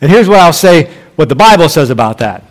And 0.00 0.10
here's 0.10 0.28
what 0.28 0.40
I'll 0.40 0.52
say 0.52 0.92
what 1.16 1.28
the 1.28 1.34
Bible 1.34 1.68
says 1.68 1.90
about 1.90 2.18
that. 2.18 2.42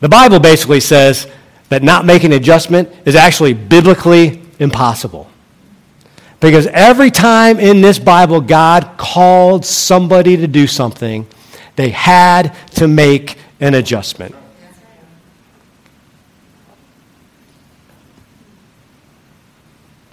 The 0.00 0.08
Bible 0.08 0.38
basically 0.38 0.80
says 0.80 1.26
that 1.70 1.82
not 1.82 2.04
making 2.04 2.32
an 2.32 2.38
adjustment 2.38 2.90
is 3.04 3.14
actually 3.14 3.54
biblically 3.54 4.42
impossible. 4.58 5.30
Because 6.40 6.66
every 6.68 7.10
time 7.10 7.58
in 7.58 7.80
this 7.80 7.98
Bible 7.98 8.40
God 8.40 8.96
called 8.96 9.64
somebody 9.64 10.36
to 10.36 10.46
do 10.46 10.66
something, 10.66 11.26
they 11.76 11.90
had 11.90 12.54
to 12.72 12.88
make 12.88 13.38
an 13.60 13.74
adjustment. 13.74 14.34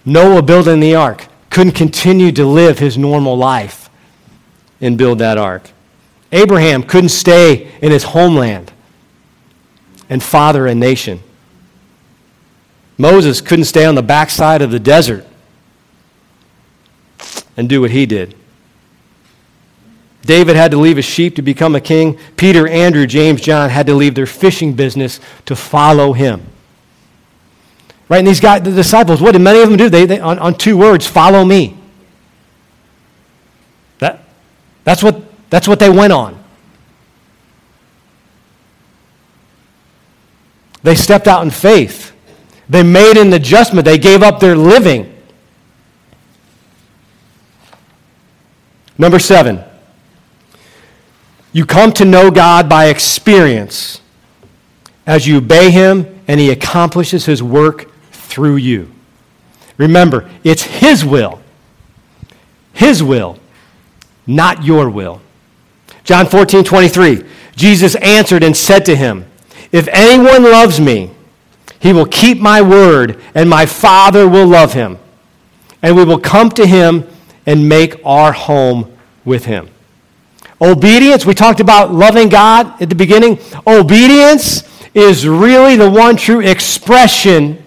Noah 0.06 0.42
building 0.42 0.80
the 0.80 0.96
ark 0.96 1.28
couldn't 1.58 1.74
continue 1.74 2.32
to 2.32 2.46
live 2.46 2.78
his 2.78 3.00
normal 3.00 3.36
life 3.36 3.90
and 4.80 4.96
build 4.96 5.18
that 5.18 5.40
ark. 5.40 5.72
Abraham 6.32 6.84
couldn't 6.84 7.10
stay 7.10 7.72
in 7.82 7.92
his 7.92 8.04
homeland 8.04 8.72
and 10.08 10.22
father 10.22 10.68
a 10.68 10.76
nation. 10.76 11.20
Moses 12.96 13.42
couldn't 13.42 13.66
stay 13.66 13.86
on 13.86 13.96
the 13.96 14.04
backside 14.04 14.62
of 14.62 14.70
the 14.70 14.80
desert 14.80 15.26
and 17.58 17.68
do 17.68 17.82
what 17.82 17.90
he 17.90 18.06
did. 18.06 18.36
David 20.22 20.56
had 20.56 20.70
to 20.70 20.78
leave 20.78 20.98
his 20.98 21.06
sheep 21.06 21.36
to 21.38 21.42
become 21.42 21.74
a 21.74 21.82
king. 21.82 22.20
Peter, 22.36 22.68
Andrew, 22.68 23.08
James, 23.08 23.42
John 23.42 23.72
had 23.72 23.88
to 23.88 23.96
leave 23.96 24.14
their 24.14 24.28
fishing 24.28 24.74
business 24.74 25.20
to 25.48 25.56
follow 25.56 26.14
him. 26.14 26.46
Right? 28.10 28.20
And 28.20 28.28
these 28.28 28.40
guys, 28.40 28.62
the 28.64 28.72
disciples, 28.72 29.22
what 29.22 29.34
did 29.34 29.42
many 29.42 29.62
of 29.62 29.70
them 29.70 29.78
do? 29.78 29.90
They, 29.90 30.06
they 30.06 30.20
on, 30.20 30.40
on 30.40 30.58
two 30.58 30.78
words, 30.78 31.06
follow 31.06 31.44
me. 31.44 31.78
That, 34.00 34.24
that's, 34.84 35.04
what, 35.04 35.22
that's 35.50 35.68
what 35.68 35.80
they 35.80 35.90
went 35.90 36.14
on. 36.14 36.42
They 40.84 40.96
stepped 40.96 41.28
out 41.28 41.44
in 41.44 41.52
faith. 41.52 42.14
They 42.70 42.84
made 42.84 43.18
an 43.18 43.34
adjustment. 43.34 43.84
They 43.84 43.98
gave 43.98 44.24
up 44.24 44.40
their 44.40 44.56
living. 44.56 45.14
Number 48.98 49.20
seven, 49.20 49.64
you 51.52 51.66
come 51.66 51.92
to 51.94 52.06
know 52.06 52.32
God 52.32 52.70
by 52.70 52.86
experience 52.86 54.02
as 55.06 55.28
you 55.28 55.38
obey 55.38 55.72
Him 55.72 56.22
and 56.28 56.40
He 56.40 56.52
accomplishes 56.52 57.26
His 57.26 57.44
work 57.44 57.92
through 58.28 58.58
you. 58.58 58.92
Remember, 59.78 60.30
it's 60.44 60.64
His 60.64 61.04
will. 61.04 61.42
His 62.74 63.02
will, 63.02 63.40
not 64.26 64.64
your 64.64 64.90
will. 64.90 65.22
John 66.04 66.26
14, 66.26 66.64
23. 66.64 67.24
Jesus 67.56 67.96
answered 67.96 68.44
and 68.44 68.56
said 68.56 68.86
to 68.86 68.96
him, 68.96 69.26
If 69.72 69.88
anyone 69.92 70.44
loves 70.44 70.80
me, 70.80 71.12
he 71.80 71.92
will 71.92 72.06
keep 72.06 72.40
my 72.40 72.62
word, 72.62 73.20
and 73.34 73.50
my 73.50 73.66
Father 73.66 74.28
will 74.28 74.46
love 74.46 74.74
him. 74.74 75.00
And 75.82 75.96
we 75.96 76.06
will 76.06 76.20
come 76.20 76.50
to 76.52 76.68
him 76.68 77.08
and 77.48 77.68
make 77.68 78.00
our 78.06 78.34
home 78.34 78.96
with 79.26 79.46
Him. 79.46 79.70
Obedience, 80.62 81.26
we 81.26 81.34
talked 81.34 81.60
about 81.60 81.94
loving 81.94 82.30
God 82.30 82.80
at 82.82 82.90
the 82.90 82.96
beginning. 82.96 83.40
Obedience 83.66 84.64
is 84.94 85.28
really 85.28 85.76
the 85.76 85.90
one 85.90 86.16
true 86.16 86.42
expression, 86.42 87.64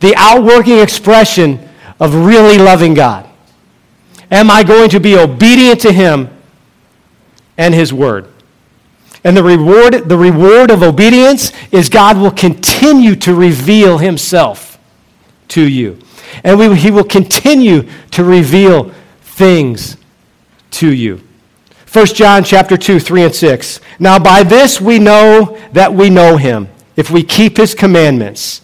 the 0.00 0.14
outworking 0.16 0.78
expression 0.78 1.68
of 1.98 2.14
really 2.14 2.58
loving 2.58 2.94
God. 2.94 3.28
Am 4.30 4.50
I 4.50 4.62
going 4.62 4.90
to 4.90 5.00
be 5.00 5.16
obedient 5.16 5.80
to 5.82 5.92
Him 5.92 6.28
and 7.58 7.74
His 7.74 7.92
Word? 7.92 8.28
And 9.22 9.36
the 9.36 9.42
reward, 9.42 10.08
the 10.08 10.16
reward 10.16 10.70
of 10.70 10.82
obedience 10.82 11.52
is 11.70 11.88
God 11.88 12.16
will 12.16 12.30
continue 12.30 13.14
to 13.16 13.34
reveal 13.34 13.98
Himself 13.98 14.78
to 15.48 15.68
you 15.68 15.98
and 16.44 16.58
we, 16.58 16.74
he 16.76 16.90
will 16.90 17.04
continue 17.04 17.88
to 18.12 18.24
reveal 18.24 18.92
things 19.20 19.96
to 20.72 20.92
you. 20.92 21.20
1 21.92 22.06
John 22.06 22.44
chapter 22.44 22.76
2, 22.76 23.00
3 23.00 23.24
and 23.24 23.34
6. 23.34 23.80
Now 23.98 24.18
by 24.18 24.42
this 24.42 24.80
we 24.80 24.98
know 24.98 25.58
that 25.72 25.92
we 25.92 26.08
know 26.08 26.36
him, 26.36 26.68
if 26.96 27.10
we 27.10 27.22
keep 27.22 27.56
his 27.56 27.74
commandments. 27.74 28.62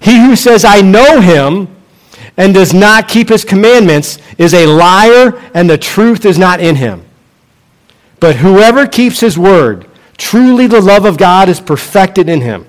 He 0.00 0.18
who 0.18 0.36
says, 0.36 0.64
I 0.64 0.80
know 0.80 1.20
him, 1.20 1.74
and 2.36 2.54
does 2.54 2.72
not 2.72 3.08
keep 3.08 3.28
his 3.28 3.44
commandments 3.44 4.18
is 4.38 4.54
a 4.54 4.66
liar, 4.66 5.38
and 5.54 5.68
the 5.68 5.76
truth 5.76 6.24
is 6.24 6.38
not 6.38 6.60
in 6.60 6.76
him. 6.76 7.04
But 8.20 8.36
whoever 8.36 8.86
keeps 8.86 9.20
his 9.20 9.36
word, 9.36 9.86
truly 10.16 10.66
the 10.66 10.80
love 10.80 11.04
of 11.04 11.18
God 11.18 11.48
is 11.48 11.60
perfected 11.60 12.28
in 12.28 12.40
him. 12.40 12.66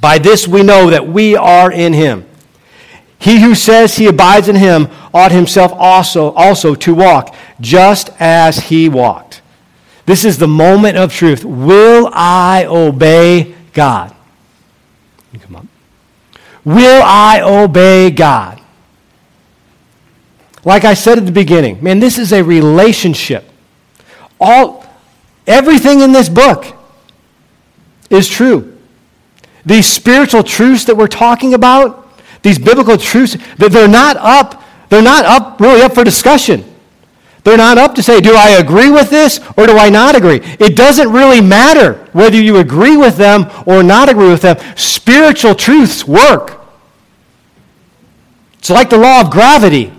By 0.00 0.18
this 0.18 0.46
we 0.46 0.62
know 0.62 0.90
that 0.90 1.08
we 1.08 1.34
are 1.36 1.72
in 1.72 1.94
him. 1.94 2.26
He 3.18 3.40
who 3.40 3.54
says 3.54 3.96
he 3.96 4.06
abides 4.06 4.48
in 4.48 4.56
him 4.56 4.88
ought 5.14 5.32
himself 5.32 5.72
also, 5.72 6.32
also 6.32 6.74
to 6.74 6.94
walk 6.94 7.34
just 7.60 8.10
as 8.20 8.58
he 8.58 8.90
walked. 8.90 9.40
This 10.04 10.24
is 10.24 10.38
the 10.38 10.46
moment 10.46 10.98
of 10.98 11.12
truth. 11.12 11.44
Will 11.44 12.10
I 12.12 12.66
obey 12.68 13.54
God? 13.72 14.14
Come 15.40 15.56
on. 15.56 15.68
Will 16.66 17.00
I 17.04 17.42
obey 17.42 18.10
God? 18.10 18.60
Like 20.64 20.84
I 20.84 20.94
said 20.94 21.16
at 21.16 21.24
the 21.24 21.32
beginning, 21.32 21.80
man, 21.80 22.00
this 22.00 22.18
is 22.18 22.32
a 22.32 22.42
relationship. 22.42 23.48
All, 24.40 24.84
everything 25.46 26.00
in 26.00 26.10
this 26.10 26.28
book 26.28 26.66
is 28.10 28.28
true. 28.28 28.76
These 29.64 29.86
spiritual 29.86 30.42
truths 30.42 30.84
that 30.86 30.96
we're 30.96 31.06
talking 31.06 31.54
about, 31.54 32.20
these 32.42 32.58
biblical 32.58 32.98
truths, 32.98 33.36
they're 33.58 33.86
not 33.86 34.16
up, 34.16 34.64
they're 34.88 35.02
not 35.02 35.24
up 35.24 35.60
really 35.60 35.82
up 35.82 35.94
for 35.94 36.02
discussion. 36.02 36.64
They're 37.46 37.56
not 37.56 37.78
up 37.78 37.94
to 37.94 38.02
say, 38.02 38.20
do 38.20 38.34
I 38.34 38.58
agree 38.58 38.90
with 38.90 39.08
this 39.08 39.38
or 39.56 39.68
do 39.68 39.78
I 39.78 39.88
not 39.88 40.16
agree? 40.16 40.40
It 40.58 40.74
doesn't 40.74 41.12
really 41.12 41.40
matter 41.40 42.04
whether 42.12 42.42
you 42.42 42.56
agree 42.56 42.96
with 42.96 43.16
them 43.16 43.48
or 43.66 43.84
not 43.84 44.08
agree 44.08 44.30
with 44.30 44.42
them. 44.42 44.56
Spiritual 44.74 45.54
truths 45.54 46.04
work. 46.04 46.55
It's 48.66 48.70
like 48.72 48.90
the 48.90 48.98
law 48.98 49.20
of 49.20 49.30
gravity. 49.30 49.92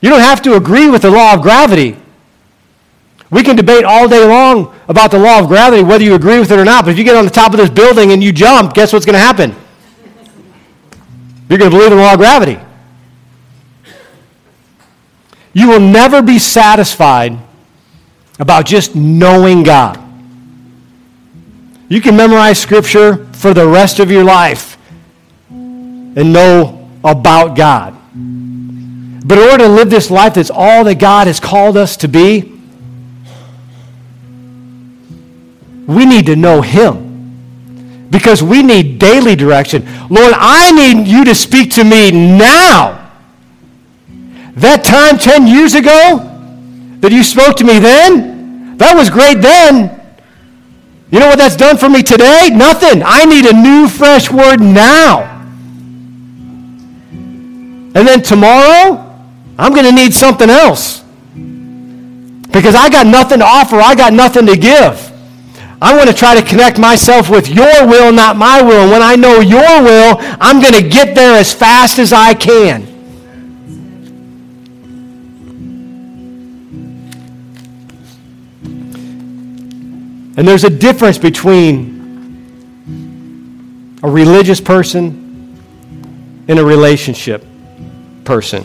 You 0.00 0.10
don't 0.10 0.18
have 0.18 0.42
to 0.42 0.56
agree 0.56 0.90
with 0.90 1.02
the 1.02 1.10
law 1.12 1.34
of 1.34 1.42
gravity. 1.42 1.96
We 3.30 3.44
can 3.44 3.54
debate 3.54 3.84
all 3.84 4.08
day 4.08 4.24
long 4.24 4.74
about 4.88 5.12
the 5.12 5.20
law 5.20 5.38
of 5.38 5.46
gravity, 5.46 5.84
whether 5.84 6.02
you 6.02 6.16
agree 6.16 6.40
with 6.40 6.50
it 6.50 6.58
or 6.58 6.64
not. 6.64 6.84
But 6.84 6.90
if 6.90 6.98
you 6.98 7.04
get 7.04 7.14
on 7.14 7.24
the 7.24 7.30
top 7.30 7.52
of 7.52 7.60
this 7.60 7.70
building 7.70 8.10
and 8.10 8.24
you 8.24 8.32
jump, 8.32 8.74
guess 8.74 8.92
what's 8.92 9.06
going 9.06 9.14
to 9.14 9.20
happen? 9.20 9.54
You're 11.48 11.60
going 11.60 11.70
to 11.70 11.76
believe 11.76 11.92
in 11.92 11.98
the 11.98 12.02
law 12.02 12.14
of 12.14 12.18
gravity. 12.18 12.58
You 15.52 15.68
will 15.68 15.78
never 15.78 16.22
be 16.22 16.40
satisfied 16.40 17.38
about 18.40 18.66
just 18.66 18.96
knowing 18.96 19.62
God. 19.62 20.02
You 21.88 22.00
can 22.00 22.16
memorize 22.16 22.58
Scripture 22.58 23.26
for 23.26 23.54
the 23.54 23.68
rest 23.68 24.00
of 24.00 24.10
your 24.10 24.24
life 24.24 24.71
and 26.16 26.32
know 26.32 26.88
about 27.04 27.56
God. 27.56 27.96
But 29.24 29.38
in 29.38 29.44
order 29.44 29.64
to 29.64 29.68
live 29.68 29.90
this 29.90 30.10
life 30.10 30.34
that's 30.34 30.50
all 30.50 30.84
that 30.84 30.96
God 30.96 31.26
has 31.26 31.40
called 31.40 31.76
us 31.76 31.96
to 31.98 32.08
be, 32.08 32.52
we 35.86 36.06
need 36.06 36.26
to 36.26 36.36
know 36.36 36.60
Him. 36.60 37.12
because 38.12 38.42
we 38.42 38.62
need 38.62 38.98
daily 38.98 39.34
direction. 39.34 39.82
Lord, 40.10 40.34
I 40.36 40.70
need 40.70 41.08
you 41.08 41.24
to 41.24 41.34
speak 41.34 41.70
to 41.72 41.82
me 41.82 42.10
now. 42.10 43.10
That 44.54 44.84
time 44.84 45.16
10 45.16 45.46
years 45.46 45.72
ago 45.72 46.20
that 47.00 47.10
you 47.10 47.22
spoke 47.22 47.56
to 47.56 47.64
me 47.64 47.78
then, 47.78 48.76
that 48.76 48.94
was 48.94 49.08
great 49.08 49.40
then. 49.40 49.98
You 51.10 51.20
know 51.20 51.28
what 51.28 51.38
that's 51.38 51.56
done 51.56 51.78
for 51.78 51.88
me 51.88 52.02
today? 52.02 52.50
Nothing. 52.52 53.02
I 53.02 53.24
need 53.24 53.46
a 53.46 53.54
new, 53.54 53.88
fresh 53.88 54.30
word 54.30 54.60
now. 54.60 55.31
And 57.94 58.08
then 58.08 58.22
tomorrow, 58.22 59.08
I'm 59.58 59.72
going 59.72 59.84
to 59.84 59.92
need 59.92 60.14
something 60.14 60.48
else. 60.48 61.02
Because 61.34 62.74
I 62.74 62.88
got 62.90 63.06
nothing 63.06 63.38
to 63.40 63.44
offer, 63.44 63.76
I 63.76 63.94
got 63.94 64.12
nothing 64.12 64.46
to 64.46 64.56
give. 64.56 65.10
I 65.80 65.96
want 65.96 66.08
to 66.08 66.14
try 66.14 66.40
to 66.40 66.46
connect 66.46 66.78
myself 66.78 67.28
with 67.28 67.48
your 67.48 67.86
will, 67.86 68.12
not 68.12 68.36
my 68.36 68.62
will. 68.62 68.82
And 68.82 68.90
when 68.90 69.02
I 69.02 69.16
know 69.16 69.40
your 69.40 69.82
will, 69.82 70.16
I'm 70.40 70.60
going 70.60 70.74
to 70.74 70.88
get 70.88 71.14
there 71.14 71.34
as 71.34 71.52
fast 71.52 71.98
as 71.98 72.12
I 72.12 72.34
can. 72.34 72.82
And 80.34 80.48
there's 80.48 80.64
a 80.64 80.70
difference 80.70 81.18
between 81.18 82.00
a 84.02 84.10
religious 84.10 84.60
person 84.60 85.58
and 86.48 86.58
a 86.58 86.64
relationship 86.64 87.44
person. 88.24 88.64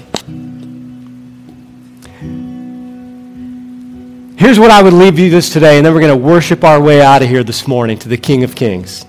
Here's 4.37 4.59
what 4.59 4.69
I 4.69 4.83
would 4.83 4.93
leave 4.93 5.17
you 5.17 5.29
this 5.31 5.49
today, 5.49 5.77
and 5.77 5.85
then 5.85 5.93
we're 5.93 6.01
going 6.01 6.17
to 6.17 6.25
worship 6.25 6.63
our 6.63 6.79
way 6.79 7.01
out 7.01 7.23
of 7.23 7.29
here 7.29 7.43
this 7.43 7.67
morning 7.67 7.97
to 7.99 8.07
the 8.07 8.17
King 8.17 8.43
of 8.43 8.55
Kings. 8.55 9.03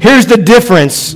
Here's 0.00 0.26
the 0.26 0.36
difference 0.36 1.14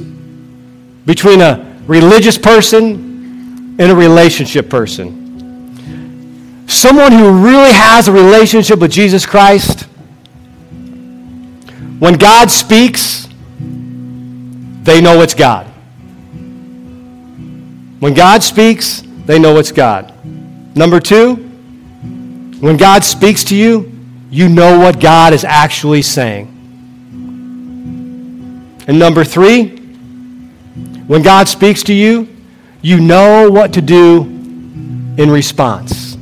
between 1.06 1.40
a 1.40 1.80
religious 1.86 2.36
person 2.36 3.76
and 3.78 3.92
a 3.92 3.94
relationship 3.94 4.68
person. 4.68 5.22
Someone 6.66 7.12
who 7.12 7.44
really 7.44 7.72
has 7.72 8.08
a 8.08 8.12
relationship 8.12 8.80
with 8.80 8.90
Jesus 8.90 9.24
Christ, 9.24 9.82
when 12.00 12.14
God 12.18 12.50
speaks, 12.50 13.28
they 14.82 15.00
know 15.00 15.22
it's 15.22 15.34
God. 15.34 15.74
When 18.05 18.12
God 18.12 18.42
speaks, 18.42 19.02
they 19.24 19.38
know 19.38 19.57
it's 19.57 19.72
God. 19.72 20.12
Number 20.76 21.00
two, 21.00 21.36
when 22.61 22.76
God 22.76 23.02
speaks 23.02 23.44
to 23.44 23.57
you, 23.57 23.90
you 24.30 24.50
know 24.50 24.78
what 24.78 25.00
God 25.00 25.32
is 25.32 25.42
actually 25.42 26.02
saying. 26.02 26.44
And 28.86 28.98
number 28.98 29.24
three, 29.24 29.78
when 31.07 31.22
God 31.22 31.48
speaks 31.48 31.82
to 31.84 31.94
you, 31.94 32.28
you 32.82 33.00
know 33.00 33.50
what 33.50 33.72
to 33.72 33.80
do 33.80 34.20
in 34.20 35.30
response. 35.30 36.18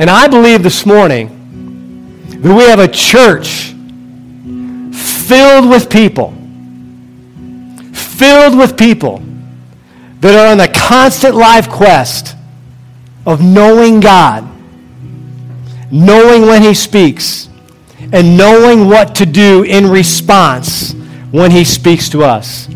And 0.00 0.10
I 0.10 0.26
believe 0.26 0.64
this 0.64 0.84
morning 0.84 2.26
that 2.40 2.52
we 2.52 2.64
have 2.64 2.80
a 2.80 2.88
church 2.88 3.76
filled 4.92 5.70
with 5.70 5.88
people, 5.88 6.34
filled 7.92 8.58
with 8.58 8.76
people 8.76 9.22
that 10.20 10.34
are 10.34 10.50
on 10.50 10.58
the 10.58 10.68
constant 10.68 11.34
life 11.34 11.68
quest 11.68 12.36
of 13.26 13.42
knowing 13.42 14.00
God 14.00 14.50
knowing 15.90 16.42
when 16.42 16.62
he 16.62 16.74
speaks, 16.74 17.48
and 18.12 18.36
knowing 18.36 18.88
what 18.88 19.14
to 19.16 19.26
do 19.26 19.62
in 19.64 19.88
response 19.88 20.92
when 21.30 21.50
he 21.50 21.64
speaks 21.64 22.08
to 22.08 22.22
us. 22.22 22.68